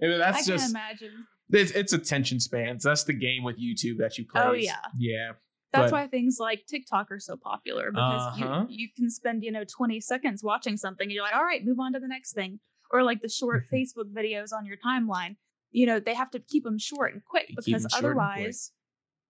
And 0.00 0.14
I 0.14 0.18
that's 0.18 0.46
can 0.46 0.56
just, 0.58 0.70
imagine. 0.70 1.26
it's, 1.50 1.70
it's 1.72 1.92
attention 1.92 2.40
spans. 2.40 2.82
That's 2.84 3.04
the 3.04 3.12
game 3.12 3.44
with 3.44 3.56
YouTube 3.60 3.98
that 3.98 4.18
you 4.18 4.24
play. 4.26 4.42
Oh, 4.44 4.52
yeah. 4.52 4.76
Yeah. 4.98 5.32
That's 5.72 5.90
But- 5.90 5.96
why 5.96 6.06
things 6.08 6.38
like 6.40 6.66
TikTok 6.66 7.12
are 7.12 7.20
so 7.20 7.36
popular 7.36 7.92
because 7.92 8.40
Uh-huh. 8.42 8.66
you, 8.68 8.76
you 8.84 8.88
can 8.96 9.08
spend, 9.10 9.44
you 9.44 9.52
know, 9.52 9.62
20 9.64 10.00
seconds 10.00 10.42
watching 10.42 10.76
something 10.76 11.04
and 11.04 11.12
you're 11.12 11.22
like, 11.22 11.34
all 11.36 11.44
right, 11.44 11.64
move 11.64 11.78
on 11.78 11.92
to 11.92 12.00
the 12.00 12.08
next 12.08 12.32
thing. 12.32 12.58
Or 12.90 13.04
like 13.04 13.22
the 13.22 13.28
short. 13.28 13.64
Facebook 13.72 14.12
videos 14.12 14.52
on 14.52 14.66
your 14.66 14.76
timeline. 14.84 15.36
You 15.70 15.86
know, 15.86 16.00
they 16.00 16.14
have 16.14 16.32
to 16.32 16.40
keep 16.40 16.64
them 16.64 16.78
short 16.78 17.12
and 17.14 17.24
quick 17.24 17.46
because 17.48 17.64
because 17.66 17.84
'em 17.84 17.90
short 17.90 18.04
and 18.04 18.14
quick. 18.14 18.26
otherwise 18.36 18.72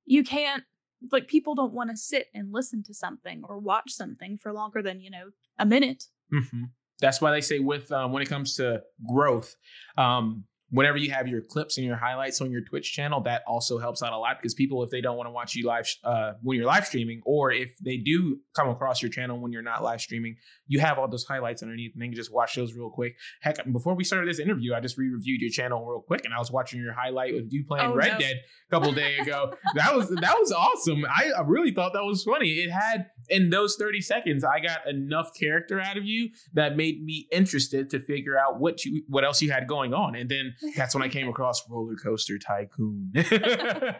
you 0.06 0.24
can't, 0.24 0.64
like, 1.12 1.28
people 1.28 1.54
don't 1.54 1.72
want 1.72 1.90
to 1.90 1.96
sit 1.96 2.26
and 2.34 2.52
listen 2.52 2.82
to 2.84 2.94
something 2.94 3.42
or 3.48 3.58
watch 3.58 3.90
something 3.90 4.38
for 4.38 4.52
longer 4.52 4.82
than, 4.82 5.00
you 5.00 5.10
know, 5.10 5.30
a 5.58 5.66
minute. 5.66 6.04
hmm 6.30 6.64
That's 7.00 7.20
why 7.20 7.30
they 7.30 7.40
say 7.40 7.58
with 7.58 7.90
um, 7.92 8.12
when 8.12 8.22
it 8.22 8.28
comes 8.28 8.56
to 8.56 8.82
growth, 9.08 9.56
um, 9.96 10.44
whenever 10.70 10.96
you 10.96 11.10
have 11.10 11.26
your 11.28 11.40
clips 11.42 11.76
and 11.78 11.86
your 11.86 11.96
highlights 11.96 12.40
on 12.40 12.50
your 12.50 12.60
Twitch 12.62 12.92
channel, 12.92 13.20
that 13.22 13.42
also 13.46 13.78
helps 13.78 14.02
out 14.02 14.12
a 14.12 14.16
lot 14.18 14.36
because 14.38 14.54
people, 14.54 14.82
if 14.82 14.90
they 14.90 15.00
don't 15.00 15.16
want 15.16 15.26
to 15.26 15.32
watch 15.32 15.54
you 15.54 15.66
live 15.66 15.88
uh, 16.04 16.32
when 16.42 16.56
you're 16.56 16.66
live 16.66 16.86
streaming, 16.86 17.20
or 17.24 17.50
if 17.52 17.76
they 17.84 17.96
do 17.96 18.38
come 18.54 18.68
across 18.68 19.02
your 19.02 19.10
channel 19.10 19.38
when 19.40 19.52
you're 19.52 19.62
not 19.62 19.82
live 19.82 20.00
streaming, 20.00 20.36
you 20.66 20.80
have 20.80 20.98
all 20.98 21.08
those 21.08 21.24
highlights 21.24 21.62
underneath, 21.62 21.92
and 21.94 22.02
they 22.02 22.06
can 22.06 22.14
just 22.14 22.32
watch 22.32 22.54
those 22.54 22.74
real 22.74 22.90
quick. 22.90 23.16
Heck, 23.42 23.56
before 23.72 23.94
we 23.94 24.04
started 24.04 24.28
this 24.28 24.38
interview, 24.38 24.74
I 24.74 24.80
just 24.80 24.96
re-reviewed 24.96 25.40
your 25.40 25.50
channel 25.50 25.84
real 25.84 26.00
quick, 26.02 26.24
and 26.24 26.32
I 26.32 26.38
was 26.38 26.50
watching 26.50 26.80
your 26.80 26.92
highlight 26.92 27.34
with 27.34 27.48
you 27.52 27.64
playing 27.66 27.90
Oh, 27.90 27.94
Red 27.94 28.12
no. 28.12 28.18
Dead 28.18 28.36
a 28.36 28.70
couple 28.70 28.92
days 28.92 29.20
ago. 29.20 29.54
that 29.74 29.94
was 29.94 30.08
that 30.10 30.36
was 30.38 30.52
awesome. 30.52 31.04
I, 31.06 31.30
I 31.36 31.42
really 31.42 31.72
thought 31.72 31.92
that 31.94 32.04
was 32.04 32.22
funny. 32.22 32.50
It 32.50 32.70
had 32.70 33.06
in 33.30 33.50
those 33.50 33.76
30 33.76 34.00
seconds, 34.00 34.44
I 34.44 34.60
got 34.60 34.86
enough 34.88 35.30
character 35.38 35.80
out 35.80 35.96
of 35.96 36.04
you 36.04 36.30
that 36.52 36.76
made 36.76 37.02
me 37.04 37.26
interested 37.32 37.88
to 37.90 38.00
figure 38.00 38.38
out 38.38 38.58
what 38.60 38.84
you 38.84 39.02
what 39.08 39.24
else 39.24 39.40
you 39.40 39.50
had 39.50 39.66
going 39.68 39.94
on. 39.94 40.14
And 40.16 40.28
then 40.28 40.54
that's 40.76 40.94
when 40.94 41.02
I 41.02 41.08
came 41.08 41.28
across 41.34 41.62
Roller 41.70 41.94
Coaster 41.96 42.38
Tycoon. 42.38 43.12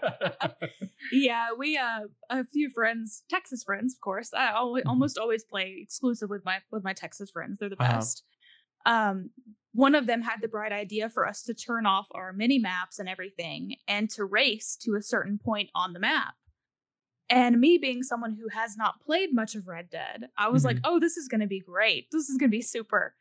Yeah, 1.13 1.49
we 1.57 1.77
uh 1.77 2.01
a 2.29 2.45
few 2.45 2.71
friends, 2.71 3.25
Texas 3.29 3.63
friends, 3.65 3.95
of 3.95 4.01
course. 4.01 4.31
I 4.35 4.53
always, 4.53 4.85
Mhm. 4.85 4.89
almost 4.91 5.19
always 5.19 5.45
play 5.45 5.79
exclusive 5.81 6.29
with 6.31 6.45
my 6.45 6.59
with 6.71 6.85
my 6.85 6.93
Texas 6.93 7.31
friends. 7.31 7.59
They're 7.59 7.69
the 7.69 7.77
Uh-huh. 7.81 7.95
best. 7.97 8.25
Um, 8.87 9.31
one 9.73 9.95
of 9.95 10.07
them 10.07 10.23
had 10.23 10.41
the 10.41 10.49
bright 10.49 10.73
idea 10.73 11.09
for 11.11 11.27
us 11.27 11.43
to 11.45 11.55
turn 11.55 11.87
off 11.87 12.07
our 12.13 12.33
mini 12.33 12.59
maps 12.59 12.99
and 12.99 13.09
everything, 13.09 13.77
and 13.89 14.11
to 14.11 14.25
race 14.25 14.77
to 14.83 14.95
a 14.95 15.03
certain 15.03 15.39
point 15.39 15.71
on 15.75 15.93
the 15.93 16.01
map. 16.01 16.35
And 17.31 17.61
me 17.61 17.79
being 17.79 18.03
someone 18.03 18.33
who 18.33 18.49
has 18.49 18.77
not 18.77 19.01
played 19.01 19.33
much 19.33 19.55
of 19.55 19.69
Red 19.69 19.89
Dead, 19.89 20.29
I 20.37 20.49
was 20.49 20.65
like, 20.65 20.79
"Oh, 20.85 20.99
this 20.99 21.17
is 21.17 21.29
going 21.29 21.41
to 21.41 21.47
be 21.47 21.61
great. 21.61 22.09
This 22.11 22.29
is 22.29 22.37
going 22.37 22.51
to 22.51 22.57
be 22.57 22.63
super." 22.63 23.15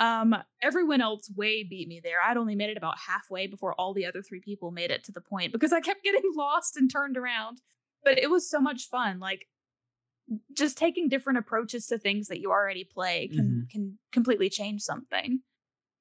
Um, 0.00 0.34
everyone 0.60 1.00
else 1.00 1.30
way 1.36 1.62
beat 1.62 1.86
me 1.86 2.00
there. 2.00 2.16
I'd 2.20 2.36
only 2.36 2.56
made 2.56 2.70
it 2.70 2.76
about 2.76 2.98
halfway 2.98 3.46
before 3.46 3.74
all 3.74 3.94
the 3.94 4.06
other 4.06 4.22
three 4.22 4.40
people 4.40 4.72
made 4.72 4.90
it 4.90 5.04
to 5.04 5.12
the 5.12 5.20
point 5.20 5.52
because 5.52 5.72
I 5.72 5.80
kept 5.80 6.02
getting 6.04 6.32
lost 6.34 6.76
and 6.76 6.90
turned 6.90 7.16
around. 7.16 7.60
But 8.02 8.18
it 8.18 8.28
was 8.28 8.50
so 8.50 8.60
much 8.60 8.88
fun. 8.88 9.20
Like 9.20 9.46
just 10.52 10.76
taking 10.76 11.08
different 11.08 11.38
approaches 11.38 11.86
to 11.86 11.98
things 11.98 12.28
that 12.28 12.40
you 12.40 12.50
already 12.50 12.84
play 12.84 13.28
can 13.28 13.68
can 13.70 13.98
completely 14.10 14.50
change 14.50 14.82
something. 14.82 15.40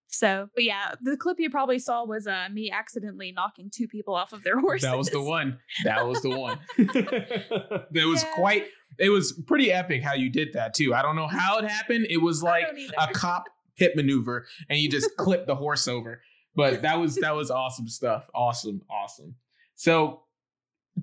So, 0.07 0.47
but 0.53 0.63
yeah, 0.63 0.93
the 1.01 1.17
clip 1.17 1.37
you 1.39 1.49
probably 1.49 1.79
saw 1.79 2.05
was 2.05 2.27
uh, 2.27 2.47
me 2.51 2.69
accidentally 2.71 3.31
knocking 3.31 3.71
two 3.73 3.87
people 3.87 4.13
off 4.13 4.31
of 4.31 4.43
their 4.43 4.59
horses. 4.59 4.83
that 4.89 4.97
was 4.97 5.09
the 5.09 5.21
one. 5.21 5.57
That 5.85 6.07
was 6.07 6.21
the 6.21 6.29
one. 6.37 6.59
it 6.77 8.07
was 8.07 8.23
Yeah. 8.23 8.31
quite 8.35 8.65
it 8.99 9.09
was 9.09 9.33
pretty 9.47 9.71
epic 9.71 10.03
how 10.03 10.13
you 10.13 10.29
did 10.29 10.53
that 10.53 10.75
too. 10.75 10.93
I 10.93 11.01
don't 11.01 11.15
know 11.15 11.25
how 11.27 11.57
it 11.57 11.65
happened. 11.65 12.05
It 12.11 12.21
was 12.21 12.43
like 12.43 12.67
a 12.97 13.07
cop 13.11 13.45
hit 13.75 13.95
maneuver 13.95 14.45
and 14.69 14.77
you 14.77 14.87
just 14.89 15.09
clipped 15.17 15.47
the 15.47 15.55
horse 15.55 15.87
over. 15.87 16.21
But 16.55 16.83
that 16.83 16.99
was 16.99 17.15
that 17.15 17.35
was 17.35 17.49
awesome 17.49 17.87
stuff. 17.87 18.29
Awesome, 18.35 18.81
awesome. 18.91 19.35
So 19.75 20.21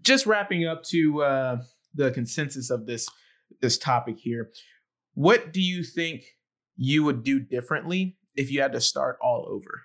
just 0.03 0.25
wrapping 0.27 0.67
up 0.67 0.85
to 0.85 1.23
uh 1.25 1.57
the 1.95 2.13
consensus 2.13 2.71
of 2.71 2.87
this 2.87 3.09
this 3.61 3.77
topic 3.77 4.19
here. 4.21 4.51
What 5.15 5.53
do 5.53 5.61
you 5.61 5.83
think 5.83 6.23
you 6.77 7.03
would 7.03 7.25
do 7.25 7.41
differently 7.41 8.17
if 8.41 8.51
you 8.51 8.61
had 8.63 8.73
to 8.73 8.81
start 8.81 9.19
all 9.21 9.47
over? 9.49 9.83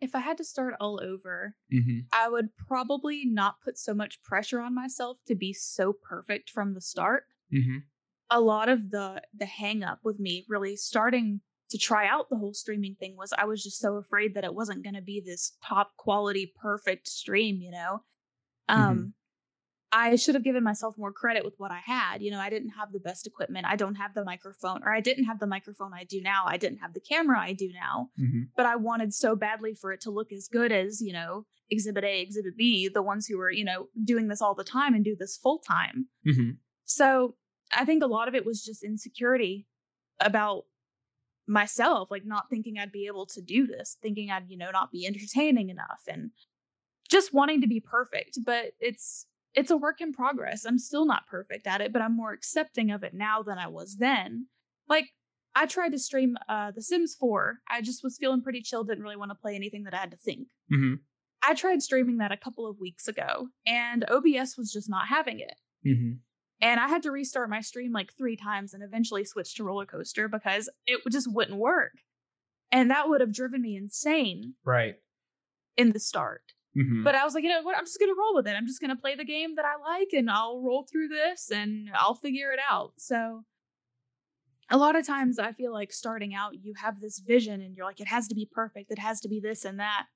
If 0.00 0.14
I 0.14 0.20
had 0.20 0.36
to 0.38 0.44
start 0.44 0.74
all 0.80 1.00
over, 1.02 1.56
Mm-hmm. 1.72 2.00
I 2.12 2.28
would 2.28 2.54
probably 2.56 3.24
not 3.24 3.60
put 3.60 3.78
so 3.78 3.94
much 3.94 4.22
pressure 4.22 4.60
on 4.60 4.74
myself 4.74 5.18
to 5.26 5.34
be 5.34 5.52
so 5.52 5.92
perfect 5.92 6.50
from 6.50 6.74
the 6.74 6.80
start. 6.80 7.24
Mm-hmm. 7.52 7.78
A 8.30 8.40
lot 8.40 8.68
of 8.68 8.90
the 8.90 9.22
the 9.32 9.46
hang 9.46 9.82
up 9.84 10.00
with 10.04 10.18
me 10.18 10.44
really 10.48 10.76
starting 10.76 11.40
to 11.70 11.78
try 11.78 12.06
out 12.06 12.28
the 12.28 12.36
whole 12.36 12.54
streaming 12.54 12.94
thing 12.96 13.16
was 13.16 13.32
I 13.32 13.44
was 13.44 13.62
just 13.62 13.78
so 13.78 13.96
afraid 13.96 14.34
that 14.34 14.44
it 14.44 14.54
wasn't 14.54 14.82
going 14.82 14.94
to 14.94 15.02
be 15.02 15.20
this 15.20 15.56
top 15.64 15.96
quality 15.96 16.52
perfect 16.60 17.08
stream, 17.08 17.60
you 17.60 17.70
know. 17.70 18.02
Um 18.68 18.98
Mhm. 19.06 19.12
I 19.96 20.16
should 20.16 20.34
have 20.34 20.42
given 20.42 20.64
myself 20.64 20.98
more 20.98 21.12
credit 21.12 21.44
with 21.44 21.54
what 21.58 21.70
I 21.70 21.78
had. 21.78 22.20
You 22.20 22.32
know, 22.32 22.40
I 22.40 22.50
didn't 22.50 22.70
have 22.70 22.90
the 22.90 22.98
best 22.98 23.28
equipment. 23.28 23.64
I 23.64 23.76
don't 23.76 23.94
have 23.94 24.12
the 24.12 24.24
microphone 24.24 24.82
or 24.82 24.92
I 24.92 25.00
didn't 25.00 25.24
have 25.26 25.38
the 25.38 25.46
microphone 25.46 25.92
I 25.94 26.02
do 26.02 26.20
now. 26.20 26.44
I 26.46 26.56
didn't 26.56 26.78
have 26.78 26.94
the 26.94 27.00
camera 27.00 27.38
I 27.40 27.52
do 27.52 27.70
now 27.72 28.10
Mm-hmm. 28.20 28.42
but 28.56 28.66
I 28.66 28.76
wanted 28.76 29.14
so 29.14 29.36
badly 29.36 29.72
for 29.72 29.92
it 29.92 30.00
to 30.02 30.10
look 30.10 30.32
as 30.32 30.48
good 30.48 30.72
as, 30.72 31.00
you 31.00 31.12
know, 31.12 31.46
Exhibit 31.70 32.02
A, 32.04 32.20
Exhibit 32.20 32.56
B, 32.56 32.88
the 32.88 33.02
ones 33.02 33.26
who 33.26 33.38
were, 33.38 33.50
you 33.50 33.64
know, 33.64 33.88
doing 34.02 34.28
this 34.28 34.42
all 34.42 34.54
the 34.54 34.64
time 34.64 34.94
and 34.94 35.04
do 35.04 35.16
this 35.16 35.36
full 35.36 35.58
time. 35.60 36.08
Mm-hmm. 36.26 36.50
So 36.84 37.36
I 37.72 37.84
think 37.84 38.02
a 38.02 38.08
lot 38.08 38.28
of 38.28 38.34
it 38.34 38.44
was 38.44 38.64
just 38.64 38.82
insecurity 38.82 39.66
about 40.20 40.64
myself, 41.46 42.10
like 42.10 42.24
not 42.24 42.50
thinking 42.50 42.78
I'd 42.78 42.92
be 42.92 43.06
able 43.06 43.26
to 43.26 43.40
do 43.40 43.66
this, 43.66 43.96
thinking 44.02 44.30
I'd, 44.30 44.48
you 44.48 44.58
know, 44.58 44.70
not 44.72 44.90
be 44.90 45.06
entertaining 45.06 45.70
enough 45.70 46.02
and 46.08 46.30
just 47.08 47.32
wanting 47.32 47.60
to 47.60 47.68
be 47.68 47.80
perfect. 47.80 48.38
But 48.44 48.72
it's, 48.80 49.26
it's 49.54 49.70
a 49.70 49.76
work 49.76 50.00
in 50.00 50.12
progress. 50.12 50.64
I'm 50.64 50.78
still 50.78 51.06
not 51.06 51.26
perfect 51.28 51.66
at 51.66 51.80
it, 51.80 51.92
but 51.92 52.02
I'm 52.02 52.16
more 52.16 52.32
accepting 52.32 52.90
of 52.90 53.02
it 53.04 53.14
now 53.14 53.42
than 53.42 53.58
I 53.58 53.68
was 53.68 53.96
then. 53.96 54.46
Like 54.88 55.06
I 55.54 55.66
tried 55.66 55.90
to 55.92 55.98
stream 55.98 56.36
uh 56.48 56.72
The 56.72 56.82
Sims 56.82 57.14
4. 57.18 57.58
I 57.70 57.80
just 57.80 58.02
was 58.02 58.16
feeling 58.18 58.42
pretty 58.42 58.60
chill, 58.62 58.84
didn't 58.84 59.04
really 59.04 59.16
want 59.16 59.30
to 59.30 59.36
play 59.36 59.54
anything 59.54 59.84
that 59.84 59.94
I 59.94 59.98
had 59.98 60.10
to 60.10 60.16
think. 60.16 60.48
Mm-hmm. 60.72 60.94
I 61.46 61.54
tried 61.54 61.82
streaming 61.82 62.16
that 62.18 62.32
a 62.32 62.36
couple 62.38 62.66
of 62.66 62.80
weeks 62.80 63.06
ago 63.06 63.48
and 63.66 64.04
OBS 64.10 64.56
was 64.56 64.72
just 64.72 64.88
not 64.88 65.08
having 65.08 65.40
it. 65.40 65.54
Mm-hmm. 65.86 66.12
And 66.60 66.80
I 66.80 66.88
had 66.88 67.02
to 67.02 67.10
restart 67.10 67.50
my 67.50 67.60
stream 67.60 67.92
like 67.92 68.12
three 68.16 68.36
times 68.36 68.72
and 68.72 68.82
eventually 68.82 69.24
switch 69.24 69.54
to 69.56 69.64
roller 69.64 69.84
coaster 69.84 70.26
because 70.28 70.70
it 70.86 71.00
just 71.12 71.30
wouldn't 71.30 71.58
work. 71.58 71.92
And 72.72 72.90
that 72.90 73.08
would 73.10 73.20
have 73.20 73.34
driven 73.34 73.60
me 73.60 73.76
insane 73.76 74.54
Right. 74.64 74.94
in 75.76 75.92
the 75.92 76.00
start. 76.00 76.53
Mm-hmm. 76.76 77.04
But 77.04 77.14
I 77.14 77.24
was 77.24 77.34
like, 77.34 77.44
you 77.44 77.50
know 77.50 77.62
what? 77.62 77.76
I'm 77.76 77.84
just 77.84 77.98
going 78.00 78.10
to 78.12 78.18
roll 78.18 78.34
with 78.34 78.48
it. 78.48 78.56
I'm 78.56 78.66
just 78.66 78.80
going 78.80 78.90
to 78.94 79.00
play 79.00 79.14
the 79.14 79.24
game 79.24 79.54
that 79.56 79.64
I 79.64 79.76
like 79.76 80.12
and 80.12 80.30
I'll 80.30 80.60
roll 80.60 80.84
through 80.90 81.08
this 81.08 81.50
and 81.50 81.90
I'll 81.94 82.14
figure 82.14 82.50
it 82.52 82.60
out. 82.68 82.94
So 82.98 83.44
a 84.70 84.78
lot 84.78 84.96
of 84.96 85.06
times 85.06 85.38
I 85.38 85.52
feel 85.52 85.72
like 85.72 85.92
starting 85.92 86.34
out, 86.34 86.62
you 86.62 86.74
have 86.74 87.00
this 87.00 87.18
vision 87.18 87.60
and 87.60 87.76
you're 87.76 87.84
like, 87.86 88.00
it 88.00 88.08
has 88.08 88.28
to 88.28 88.34
be 88.34 88.48
perfect. 88.50 88.90
It 88.90 88.98
has 88.98 89.20
to 89.20 89.28
be 89.28 89.40
this 89.40 89.64
and 89.64 89.78
that. 89.78 90.06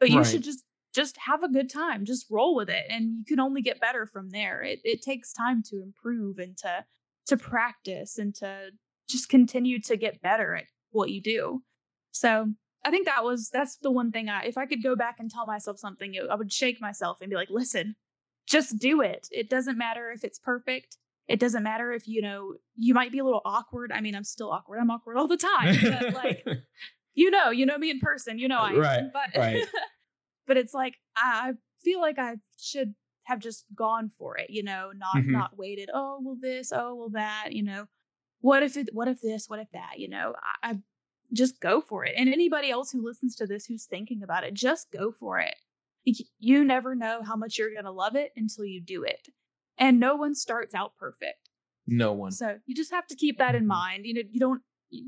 But 0.00 0.10
you 0.10 0.22
Right. 0.22 0.24
should 0.24 0.44
just 0.44 0.64
just 0.94 1.16
have 1.18 1.42
a 1.44 1.48
good 1.50 1.70
time. 1.70 2.04
Just 2.04 2.26
roll 2.30 2.56
with 2.56 2.70
it. 2.70 2.86
And 2.90 3.18
you 3.18 3.24
can 3.26 3.40
only 3.40 3.62
get 3.62 3.80
better 3.80 4.06
from 4.06 4.30
there. 4.30 4.62
It 4.62 4.80
it 4.84 5.02
takes 5.02 5.32
time 5.32 5.62
to 5.64 5.82
improve 5.82 6.38
and 6.38 6.56
to 6.58 6.84
to 7.28 7.36
practice 7.36 8.18
and 8.18 8.34
to 8.36 8.72
just 9.08 9.28
continue 9.28 9.80
to 9.82 9.96
get 9.96 10.22
better 10.22 10.56
at 10.56 10.66
what 10.90 11.10
you 11.10 11.22
do. 11.22 11.62
So 12.12 12.54
I 12.84 12.90
think 12.90 13.06
that 13.06 13.24
was 13.24 13.50
that's 13.52 13.76
the 13.76 13.90
one 13.90 14.10
thing 14.12 14.28
I 14.28 14.44
if 14.44 14.56
I 14.58 14.66
could 14.66 14.82
go 14.82 14.96
back 14.96 15.16
and 15.18 15.30
tell 15.30 15.46
myself 15.46 15.78
something, 15.78 16.14
it- 16.14 16.28
I 16.30 16.34
would 16.34 16.52
shake 16.52 16.80
myself 16.80 17.18
and 17.20 17.28
be 17.30 17.36
like, 17.36 17.50
listen, 17.50 17.96
just 18.46 18.78
do 18.78 19.00
it. 19.02 19.28
It 19.30 19.50
doesn't 19.50 19.76
matter 19.78 20.10
if 20.10 20.24
it's 20.24 20.38
perfect. 20.38 20.96
It 21.28 21.38
doesn't 21.38 21.62
matter 21.62 21.92
if 21.92 22.08
you 22.08 22.22
know 22.22 22.54
you 22.76 22.94
might 22.94 23.12
be 23.12 23.18
a 23.18 23.24
little 23.24 23.42
awkward. 23.44 23.92
I 23.92 24.00
mean, 24.00 24.14
I'm 24.16 24.24
still 24.24 24.50
awkward. 24.50 24.78
I'm 24.80 24.90
awkward 24.90 25.16
all 25.16 25.28
the 25.28 25.36
time. 25.36 25.76
But 25.82 26.14
like 26.14 26.46
you 27.14 27.30
know, 27.30 27.50
you 27.50 27.66
know 27.66 27.78
me 27.78 27.90
in 27.90 28.00
person. 28.00 28.38
You 28.38 28.48
know 28.48 28.58
I 28.58 28.70
am. 28.70 28.78
Right, 28.78 29.02
But 29.12 29.38
right. 29.38 29.64
but 30.46 30.56
it's 30.56 30.74
like 30.74 30.94
I 31.16 31.50
I 31.50 31.52
feel 31.84 32.00
like 32.00 32.18
I 32.18 32.36
should 32.58 32.94
have 33.24 33.38
just 33.38 33.64
gone 33.74 34.10
for 34.18 34.36
it. 34.38 34.50
You 34.50 34.62
know, 34.64 34.90
not 34.96 35.16
Mhm. 35.16 35.28
not 35.32 35.56
waited. 35.56 35.88
Oh 35.94 36.18
well, 36.22 36.36
this. 36.40 36.72
Oh 36.74 36.94
well, 36.96 37.10
that. 37.10 37.48
You 37.52 37.62
know, 37.62 37.86
what 38.40 38.62
if 38.62 38.76
it? 38.76 38.88
What 38.92 39.06
if 39.06 39.20
this? 39.20 39.44
What 39.48 39.60
if 39.60 39.70
that? 39.72 39.98
You 39.98 40.08
know, 40.08 40.34
I, 40.62 40.70
I 40.70 40.78
just 41.32 41.60
go 41.60 41.80
for 41.80 42.04
it. 42.04 42.14
And 42.16 42.28
anybody 42.28 42.70
else 42.70 42.90
who 42.90 43.04
listens 43.04 43.36
to 43.36 43.46
this 43.46 43.66
who's 43.66 43.86
thinking 43.86 44.22
about 44.22 44.44
it, 44.44 44.54
just 44.54 44.90
go 44.90 45.12
for 45.12 45.38
it. 45.40 45.54
You 46.38 46.64
never 46.64 46.94
know 46.94 47.22
how 47.22 47.36
much 47.36 47.58
you're 47.58 47.74
gonna 47.74 47.92
love 47.92 48.16
it 48.16 48.32
until 48.36 48.64
you 48.64 48.80
do 48.80 49.02
it. 49.04 49.28
And 49.78 50.00
no 50.00 50.16
one 50.16 50.34
starts 50.34 50.74
out 50.74 50.96
perfect. 50.96 51.48
no 51.86 52.12
one. 52.12 52.30
So 52.30 52.58
you 52.66 52.74
just 52.74 52.92
have 52.92 53.06
to 53.08 53.16
keep 53.16 53.38
that 53.38 53.54
in 53.54 53.64
Mhm. 53.64 53.68
mind. 53.68 54.06
You 54.06 54.14
know, 54.14 54.22
you 54.30 54.38
don't 54.38 54.62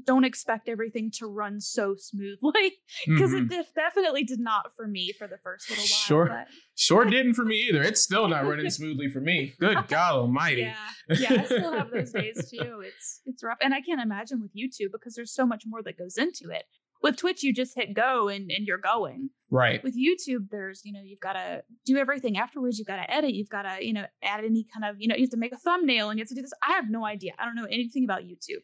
don't 0.06 0.24
expect 0.24 0.68
everything 0.68 1.10
to 1.18 1.26
run 1.26 1.60
so 1.60 1.94
smoothly 1.98 2.74
because 3.06 3.32
Mhm. 3.32 3.42
it 3.42 3.48
def- 3.48 3.74
definitely 3.74 4.24
did 4.24 4.40
not 4.40 4.72
for 4.76 4.86
me 4.86 5.12
for 5.18 5.26
the 5.26 5.38
first 5.38 5.68
little 5.70 5.82
while. 5.84 5.88
Sure. 6.06 6.26
but- 6.26 6.46
Sure 6.74 7.04
didn't 7.16 7.34
for 7.34 7.44
me 7.44 7.56
either. 7.68 7.82
It's 7.82 8.00
still 8.00 8.28
not 8.28 8.46
running 8.46 8.70
smoothly 8.70 9.08
for 9.08 9.20
me. 9.20 9.54
Good 9.60 9.76
God 9.88 10.14
Almighty. 10.14 10.62
yeah, 10.62 10.76
yeah, 11.10 11.42
I 11.42 11.44
still 11.44 11.72
have 11.72 11.90
those 11.90 12.12
days 12.12 12.50
too. 12.50 12.80
It's 12.84 13.20
it's 13.26 13.42
rough, 13.44 13.58
and 13.60 13.74
I 13.74 13.80
can't 13.80 14.00
imagine 14.00 14.40
with 14.40 14.52
YouTube 14.54 14.92
because 14.92 15.14
there's 15.14 15.34
so 15.34 15.46
much 15.46 15.64
more 15.66 15.82
that 15.82 15.98
goes 15.98 16.16
into 16.16 16.50
it. 16.50 16.64
With 17.02 17.16
Twitch, 17.16 17.42
you 17.42 17.52
just 17.52 17.74
hit 17.76 17.94
go 17.94 18.28
and 18.28 18.50
and 18.50 18.64
you're 18.66 18.78
going. 18.78 19.30
Right. 19.50 19.82
With 19.84 19.94
YouTube, 19.98 20.48
there's 20.50 20.82
you 20.84 20.92
know 20.92 21.00
you've 21.04 21.20
got 21.20 21.32
to 21.34 21.62
do 21.84 21.96
everything 21.98 22.38
afterwards. 22.38 22.78
You've 22.78 22.86
got 22.86 23.04
to 23.04 23.12
edit. 23.12 23.34
You've 23.34 23.48
got 23.48 23.62
to 23.62 23.84
you 23.84 23.92
know 23.92 24.06
add 24.22 24.44
any 24.44 24.64
kind 24.72 24.84
of 24.90 24.96
you 25.00 25.08
know 25.08 25.14
you 25.16 25.22
have 25.22 25.30
to 25.30 25.36
make 25.36 25.52
a 25.52 25.58
thumbnail 25.58 26.10
and 26.10 26.18
you 26.18 26.22
have 26.22 26.28
to 26.28 26.34
do 26.36 26.42
this. 26.42 26.52
I 26.66 26.72
have 26.72 26.88
no 26.88 27.04
idea. 27.04 27.32
I 27.38 27.44
don't 27.44 27.56
know 27.56 27.64
anything 27.66 28.04
about 28.04 28.22
YouTube. 28.22 28.62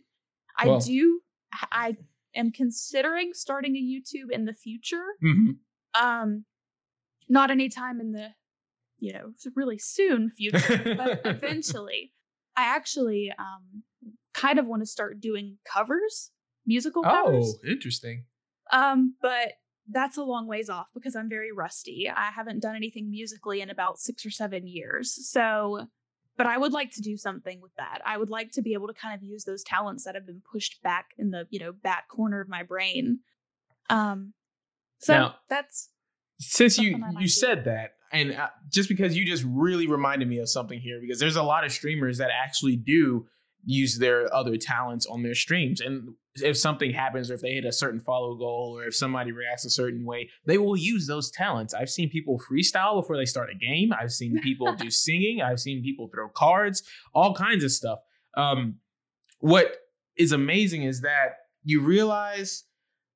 I 0.59 0.67
Well- 0.67 0.81
do. 0.81 1.21
I 1.73 1.97
am 2.35 2.51
considering 2.53 3.33
starting 3.33 3.75
a 3.77 3.81
YouTube 3.81 4.31
in 4.31 4.45
the 4.45 4.53
future. 4.53 5.05
hmm 5.21 5.53
Um, 5.99 6.45
not 7.29 7.51
anytime 7.51 8.01
in 8.01 8.13
the, 8.13 8.29
you 8.99 9.13
know, 9.13 9.33
really 9.55 9.79
soon 9.79 10.31
future, 10.31 10.95
but 10.97 11.21
eventually. 11.25 12.13
I 12.57 12.63
actually 12.65 13.33
um 13.39 13.83
kind 14.35 14.59
of 14.59 14.67
want 14.67 14.83
to 14.83 14.87
start 14.87 15.21
doing 15.21 15.59
covers, 15.65 16.31
musical 16.67 17.03
covers. 17.03 17.57
Oh, 17.65 17.69
interesting. 17.71 18.25
Um, 18.73 19.15
but 19.23 19.55
that's 19.91 20.19
a 20.19 20.23
long 20.23 20.47
ways 20.47 20.69
off 20.69 20.89
because 20.95 21.17
I'm 21.17 21.29
very 21.31 21.51
rusty. 21.51 22.11
I 22.15 22.31
haven't 22.31 22.61
done 22.61 22.77
anything 22.77 23.11
musically 23.11 23.61
in 23.63 23.71
about 23.71 23.99
six 23.99 24.27
or 24.27 24.31
seven 24.31 24.67
years. 24.67 25.17
So, 25.31 25.87
but 26.39 26.47
I 26.47 26.57
would 26.57 26.73
like 26.73 26.93
to 26.93 27.03
do 27.03 27.17
something 27.19 27.61
with 27.61 27.75
that. 27.77 28.01
I 28.07 28.17
would 28.17 28.31
like 28.31 28.53
to 28.53 28.63
be 28.63 28.73
able 28.73 28.87
to 28.87 28.95
kind 28.95 29.15
of 29.15 29.23
use 29.23 29.45
those 29.45 29.63
talents 29.63 30.05
that 30.05 30.15
have 30.15 30.25
been 30.25 30.41
pushed 30.51 30.81
back 30.83 31.11
in 31.19 31.31
the, 31.33 31.47
you 31.51 31.59
know, 31.59 31.73
back 31.73 32.09
corner 32.09 32.41
of 32.41 32.49
my 32.49 32.63
brain. 32.63 33.19
Um, 33.91 34.33
so 35.01 35.13
Now- 35.15 35.35
that's 35.51 35.91
Since 36.41 36.79
you 36.79 36.93
Something 36.93 37.03
I 37.05 37.11
might 37.13 37.21
you 37.21 37.27
do. 37.27 37.33
said 37.33 37.65
that, 37.65 37.95
and 38.13 38.33
uh, 38.33 38.49
just 38.71 38.89
because 38.89 39.17
you 39.17 39.27
just 39.27 39.45
really 39.47 39.89
reminded 39.89 40.29
me 40.29 40.39
of 40.39 40.49
something 40.49 40.79
here, 40.81 41.01
because 41.01 41.19
there's 41.19 41.35
a 41.37 41.43
lot 41.43 41.65
of 41.65 41.73
streamers 41.73 42.19
that 42.19 42.31
actually 42.31 42.77
do 42.77 43.27
use 43.65 43.99
their 43.99 44.33
other 44.33 44.57
talents 44.57 45.05
on 45.05 45.25
their 45.25 45.35
streams, 45.35 45.81
and 45.81 46.15
if 46.43 46.57
something 46.57 46.93
happens, 46.93 47.31
or 47.31 47.35
if 47.35 47.41
they 47.41 47.53
hit 47.53 47.65
a 47.65 47.73
certain 47.73 48.01
follow 48.01 48.35
goal, 48.35 48.79
or 48.79 48.85
if 48.85 48.95
somebody 48.95 49.33
reacts 49.33 49.65
a 49.65 49.71
certain 49.71 50.05
way, 50.05 50.31
they 50.47 50.59
will 50.59 50.77
use 50.77 51.07
those 51.07 51.31
talents. 51.31 51.75
I've 51.75 51.91
seen 51.91 52.11
people 52.11 52.41
freestyle 52.51 53.01
before 53.01 53.17
they 53.17 53.25
start 53.25 53.51
a 53.51 53.55
game. 53.55 53.93
I've 53.93 54.13
seen 54.13 54.39
people 54.41 54.75
do 54.75 54.91
singing. 54.91 55.41
I've 55.43 55.61
seen 55.61 55.83
people 55.83 56.09
throw 56.09 56.29
cards, 56.29 56.83
all 57.15 57.35
kinds 57.35 57.65
of 57.65 57.73
stuff. 57.73 57.99
Um, 58.37 58.77
what 59.41 59.77
is 60.17 60.33
amazing 60.33 60.83
is 60.83 61.03
that 61.03 61.37
you 61.63 61.81
realize 61.81 62.65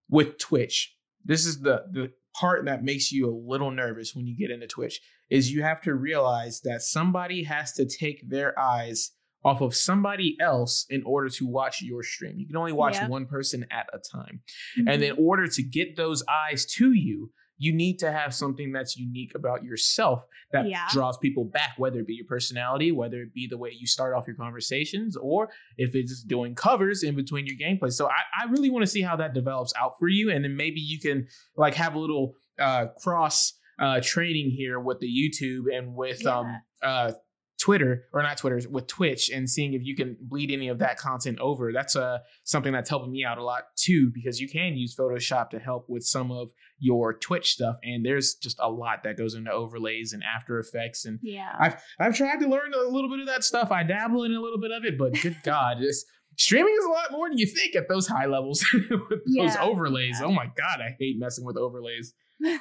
with 0.08 0.38
Twitch, 0.38 0.94
this 1.24 1.46
is 1.46 1.60
the 1.60 1.84
the 1.90 2.12
part 2.34 2.64
that 2.64 2.82
makes 2.82 3.12
you 3.12 3.28
a 3.28 3.40
little 3.50 3.70
nervous 3.70 4.14
when 4.14 4.26
you 4.26 4.36
get 4.36 4.50
into 4.50 4.66
Twitch 4.66 5.00
is 5.30 5.52
you 5.52 5.62
have 5.62 5.80
to 5.82 5.94
realize 5.94 6.60
that 6.62 6.82
somebody 6.82 7.44
has 7.44 7.72
to 7.72 7.86
take 7.86 8.28
their 8.28 8.58
eyes 8.58 9.12
off 9.44 9.60
of 9.60 9.74
somebody 9.74 10.36
else 10.40 10.86
in 10.90 11.02
order 11.04 11.28
to 11.28 11.46
watch 11.46 11.82
your 11.82 12.02
stream. 12.02 12.38
You 12.38 12.46
can 12.46 12.56
only 12.56 12.72
watch 12.72 12.94
Yeah. 13.00 13.08
one 13.08 13.26
person 13.26 13.66
at 13.70 13.88
a 13.92 13.98
time. 13.98 14.40
And 14.86 15.02
in 15.02 15.16
order 15.18 15.46
to 15.48 15.62
get 15.62 15.96
those 15.96 16.22
eyes 16.28 16.64
to 16.76 16.92
you, 16.92 17.32
you 17.58 17.72
need 17.72 17.98
to 18.00 18.10
have 18.10 18.34
something 18.34 18.72
that's 18.72 18.96
unique 18.96 19.34
about 19.36 19.62
yourself 19.62 20.24
that 20.52 20.66
Yeah. 20.68 20.86
draws 20.92 21.16
people 21.18 21.44
back, 21.44 21.74
whether 21.76 22.00
it 22.00 22.06
be 22.08 22.14
your 22.14 22.26
personality, 22.26 22.90
whether 22.90 23.20
it 23.22 23.32
be 23.34 23.46
the 23.46 23.58
way 23.58 23.70
you 23.70 23.86
start 23.86 24.14
off 24.14 24.26
your 24.26 24.34
conversations, 24.36 25.16
or 25.16 25.48
if 25.76 25.94
it's 25.94 26.22
doing 26.24 26.54
covers 26.56 27.02
in 27.04 27.14
between 27.14 27.46
your 27.46 27.56
gameplay. 27.56 27.92
So 27.92 28.08
I, 28.08 28.22
I 28.42 28.44
really 28.50 28.70
want 28.70 28.84
to 28.84 28.90
see 28.90 29.02
how 29.02 29.14
that 29.16 29.32
develops 29.34 29.72
out 29.80 29.98
for 29.98 30.08
you. 30.08 30.30
And 30.30 30.44
then 30.44 30.56
maybe 30.56 30.80
you 30.80 30.98
can 30.98 31.28
like 31.56 31.74
have 31.74 31.94
a 31.94 31.98
little 31.98 32.34
uh, 32.58 32.86
cross 33.00 33.54
uh, 33.78 34.00
training 34.02 34.50
here 34.50 34.78
with 34.80 34.98
the 35.00 35.06
YouTube 35.08 35.64
and 35.76 35.94
with 35.94 36.24
um, 36.26 36.60
uh, 36.82 37.12
Twitter 37.62 38.08
or 38.12 38.24
not 38.24 38.36
Twitter 38.36 38.60
with 38.68 38.88
Twitch 38.88 39.30
and 39.30 39.48
seeing 39.48 39.72
if 39.72 39.82
you 39.84 39.94
can 39.94 40.16
bleed 40.20 40.50
any 40.50 40.66
of 40.66 40.80
that 40.80 40.98
content 40.98 41.38
over. 41.38 41.72
That's 41.72 41.94
uh, 41.94 42.18
something 42.42 42.72
that's 42.72 42.90
helping 42.90 43.12
me 43.12 43.24
out 43.24 43.38
a 43.38 43.44
lot 43.44 43.76
too 43.76 44.10
because 44.12 44.40
you 44.40 44.48
can 44.48 44.74
use 44.76 44.96
Photoshop 44.96 45.50
to 45.50 45.60
help 45.60 45.88
with 45.88 46.02
some 46.02 46.32
of 46.32 46.50
your 46.80 47.16
Twitch 47.16 47.52
stuff 47.52 47.76
and 47.84 48.04
there's 48.04 48.34
just 48.34 48.56
a 48.58 48.68
lot 48.68 49.04
that 49.04 49.16
goes 49.16 49.34
into 49.34 49.52
overlays 49.52 50.12
and 50.12 50.24
After 50.24 50.58
Effects 50.58 51.04
and 51.04 51.20
yeah. 51.22 51.52
I've 51.56 51.76
I've 52.00 52.16
tried 52.16 52.40
to 52.40 52.48
learn 52.48 52.74
a 52.74 52.90
little 52.90 53.08
bit 53.08 53.20
of 53.20 53.26
that 53.26 53.44
stuff. 53.44 53.70
I 53.70 53.84
dabble 53.84 54.24
in 54.24 54.32
a 54.32 54.40
little 54.40 54.60
bit 54.60 54.72
of 54.72 54.84
it, 54.84 54.98
but 54.98 55.12
good 55.22 55.36
God, 55.44 55.76
it's 55.80 56.04
streaming 56.36 56.74
is 56.76 56.84
a 56.84 56.90
lot 56.90 57.12
more 57.12 57.28
than 57.28 57.38
you 57.38 57.46
think 57.46 57.76
at 57.76 57.88
those 57.88 58.08
high 58.08 58.26
levels 58.26 58.66
with 58.74 59.20
those 59.38 59.54
overlays. 59.60 60.18
yeah. 60.20 60.26
Oh 60.26 60.32
my 60.32 60.46
god, 60.46 60.80
I 60.80 60.96
hate 60.98 61.16
messing 61.16 61.44
with 61.44 61.56
overlays. 61.56 62.12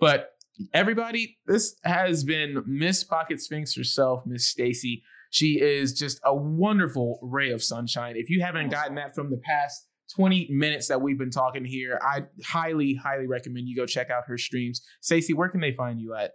But 0.00 0.30
everybody, 0.72 1.38
this 1.46 1.76
has 1.84 2.24
been 2.24 2.62
Miss 2.66 3.04
Pocket 3.04 3.40
Sphinx 3.40 3.74
herself, 3.74 4.24
Miss 4.26 4.52
Stacie. 4.52 5.02
She 5.30 5.60
is 5.60 5.92
just 5.92 6.20
a 6.24 6.34
wonderful 6.34 7.18
ray 7.22 7.50
of 7.50 7.62
sunshine. 7.62 8.14
If 8.16 8.30
you 8.30 8.40
haven't 8.40 8.70
gotten 8.70 8.94
that 8.96 9.14
from 9.14 9.30
the 9.30 9.40
past 9.44 9.86
20 10.14 10.48
minutes 10.50 10.88
that 10.88 11.02
we've 11.02 11.18
been 11.18 11.30
talking 11.30 11.64
here, 11.64 12.00
I 12.02 12.24
highly, 12.44 12.94
highly 12.94 13.26
recommend 13.26 13.68
you 13.68 13.76
go 13.76 13.86
check 13.86 14.10
out 14.10 14.24
her 14.26 14.38
streams. 14.38 14.80
Stacie, 15.02 15.34
where 15.34 15.48
can 15.48 15.60
they 15.60 15.72
find 15.72 16.00
you 16.00 16.14
at? 16.14 16.32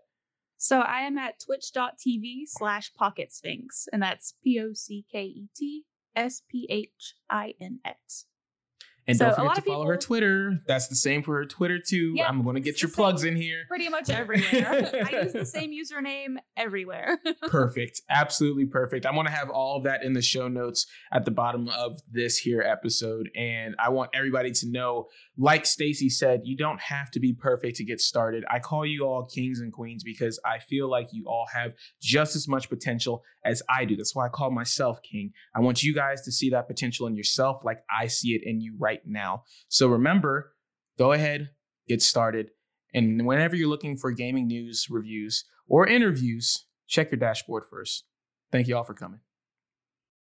So 0.58 0.80
I 0.80 1.00
am 1.02 1.18
at 1.18 1.40
twitch.tv 1.40 2.44
slash 2.46 2.94
pocket 2.94 3.34
sphinx, 3.34 3.88
and 3.92 4.02
that's 4.02 4.36
P 4.44 4.62
O 4.62 4.74
C 4.74 5.06
K 5.12 5.24
E 5.24 5.50
T 5.56 5.84
S 6.16 6.42
P 6.50 6.68
H 6.70 7.16
I 7.30 7.54
N 7.60 7.80
X. 7.84 8.28
And 9.08 9.18
So 9.18 9.26
don't 9.26 9.36
forget 9.36 9.56
to 9.56 9.62
follow 9.62 9.86
her 9.86 9.98
Twitter. 9.98 10.62
That's 10.68 10.88
the 10.88 10.96
same 10.96 11.24
for 11.24 11.36
her 11.36 11.46
Twitter 11.46 11.80
too. 11.80 12.14
Yep, 12.16 12.26
I'm 12.30 12.44
going 12.44 12.56
to 12.56 12.62
get 12.62 12.82
your 12.82 12.90
plugs 12.90 13.24
in 13.24 13.36
here. 13.36 13.64
Pretty 13.68 13.90
much 13.90 14.10
everywhere. 14.10 14.90
I 15.06 15.24
use 15.24 15.34
the 15.34 15.46
same 15.46 15.72
username 15.72 16.36
everywhere. 16.56 17.20
perfect. 17.48 18.02
Absolutely 18.10 18.66
perfect. 18.66 19.06
I 19.06 19.12
want 19.12 19.28
to 19.28 19.34
have 19.34 19.50
all 19.50 19.78
of 19.78 19.84
that 19.84 20.04
in 20.04 20.14
the 20.14 20.22
show 20.22 20.48
notes 20.48 20.88
at 21.12 21.26
the 21.26 21.32
bottom 21.32 21.68
of 21.70 22.02
this 22.12 22.38
here 22.38 22.62
episode. 22.62 23.30
And 23.36 23.76
I 23.78 23.90
want 23.90 24.12
everybody 24.14 24.52
to 24.52 24.70
know, 24.70 25.08
like 25.38 25.64
Stacie 25.64 26.12
said, 26.12 26.42
you 26.44 26.56
don't 26.56 26.80
have 26.80 27.10
to 27.12 27.20
be 27.20 27.34
perfect 27.34 27.78
to 27.78 27.84
get 27.84 28.00
started. 28.00 28.44
I 28.52 28.60
call 28.60 28.86
you 28.86 29.06
all 29.06 29.26
kings 29.26 29.60
and 29.60 29.74
queens 29.74 30.04
because 30.04 30.40
I 30.46 30.60
feel 30.60 30.90
like 30.90 31.08
you 31.12 31.26
all 31.28 31.48
have 31.52 31.74
just 32.02 32.36
as 32.36 32.48
much 32.48 32.70
potential 32.70 33.24
as 33.44 33.64
I 33.68 33.86
do. 33.86 33.96
That's 33.96 34.16
why 34.16 34.28
I 34.28 34.30
call 34.30 34.52
myself 34.52 35.02
king. 35.02 35.32
I 35.56 35.60
want 35.62 35.82
you 35.82 35.94
guys 35.94 36.22
to 36.24 36.32
see 36.32 36.52
that 36.52 36.68
potential 36.68 37.08
in 37.08 37.16
yourself 37.16 37.62
like 37.64 37.80
I 37.90 38.08
see 38.08 38.34
it 38.34 38.42
in 38.46 38.62
you 38.62 38.76
right 38.78 39.02
now. 39.06 39.44
So 39.70 39.88
remember, 39.88 40.54
go 40.98 41.14
ahead, 41.14 41.50
get 41.88 42.02
started. 42.02 42.52
And 42.94 43.26
whenever 43.26 43.56
you're 43.56 43.70
looking 43.70 43.98
for 43.98 44.12
gaming 44.12 44.48
news, 44.48 44.88
reviews, 44.90 45.46
or 45.68 45.88
interviews, 45.88 46.66
check 46.88 47.12
your 47.12 47.20
dashboard 47.20 47.64
first. 47.68 48.06
Thank 48.52 48.68
you 48.68 48.78
all 48.78 48.84
for 48.84 48.94
coming. 48.94 49.20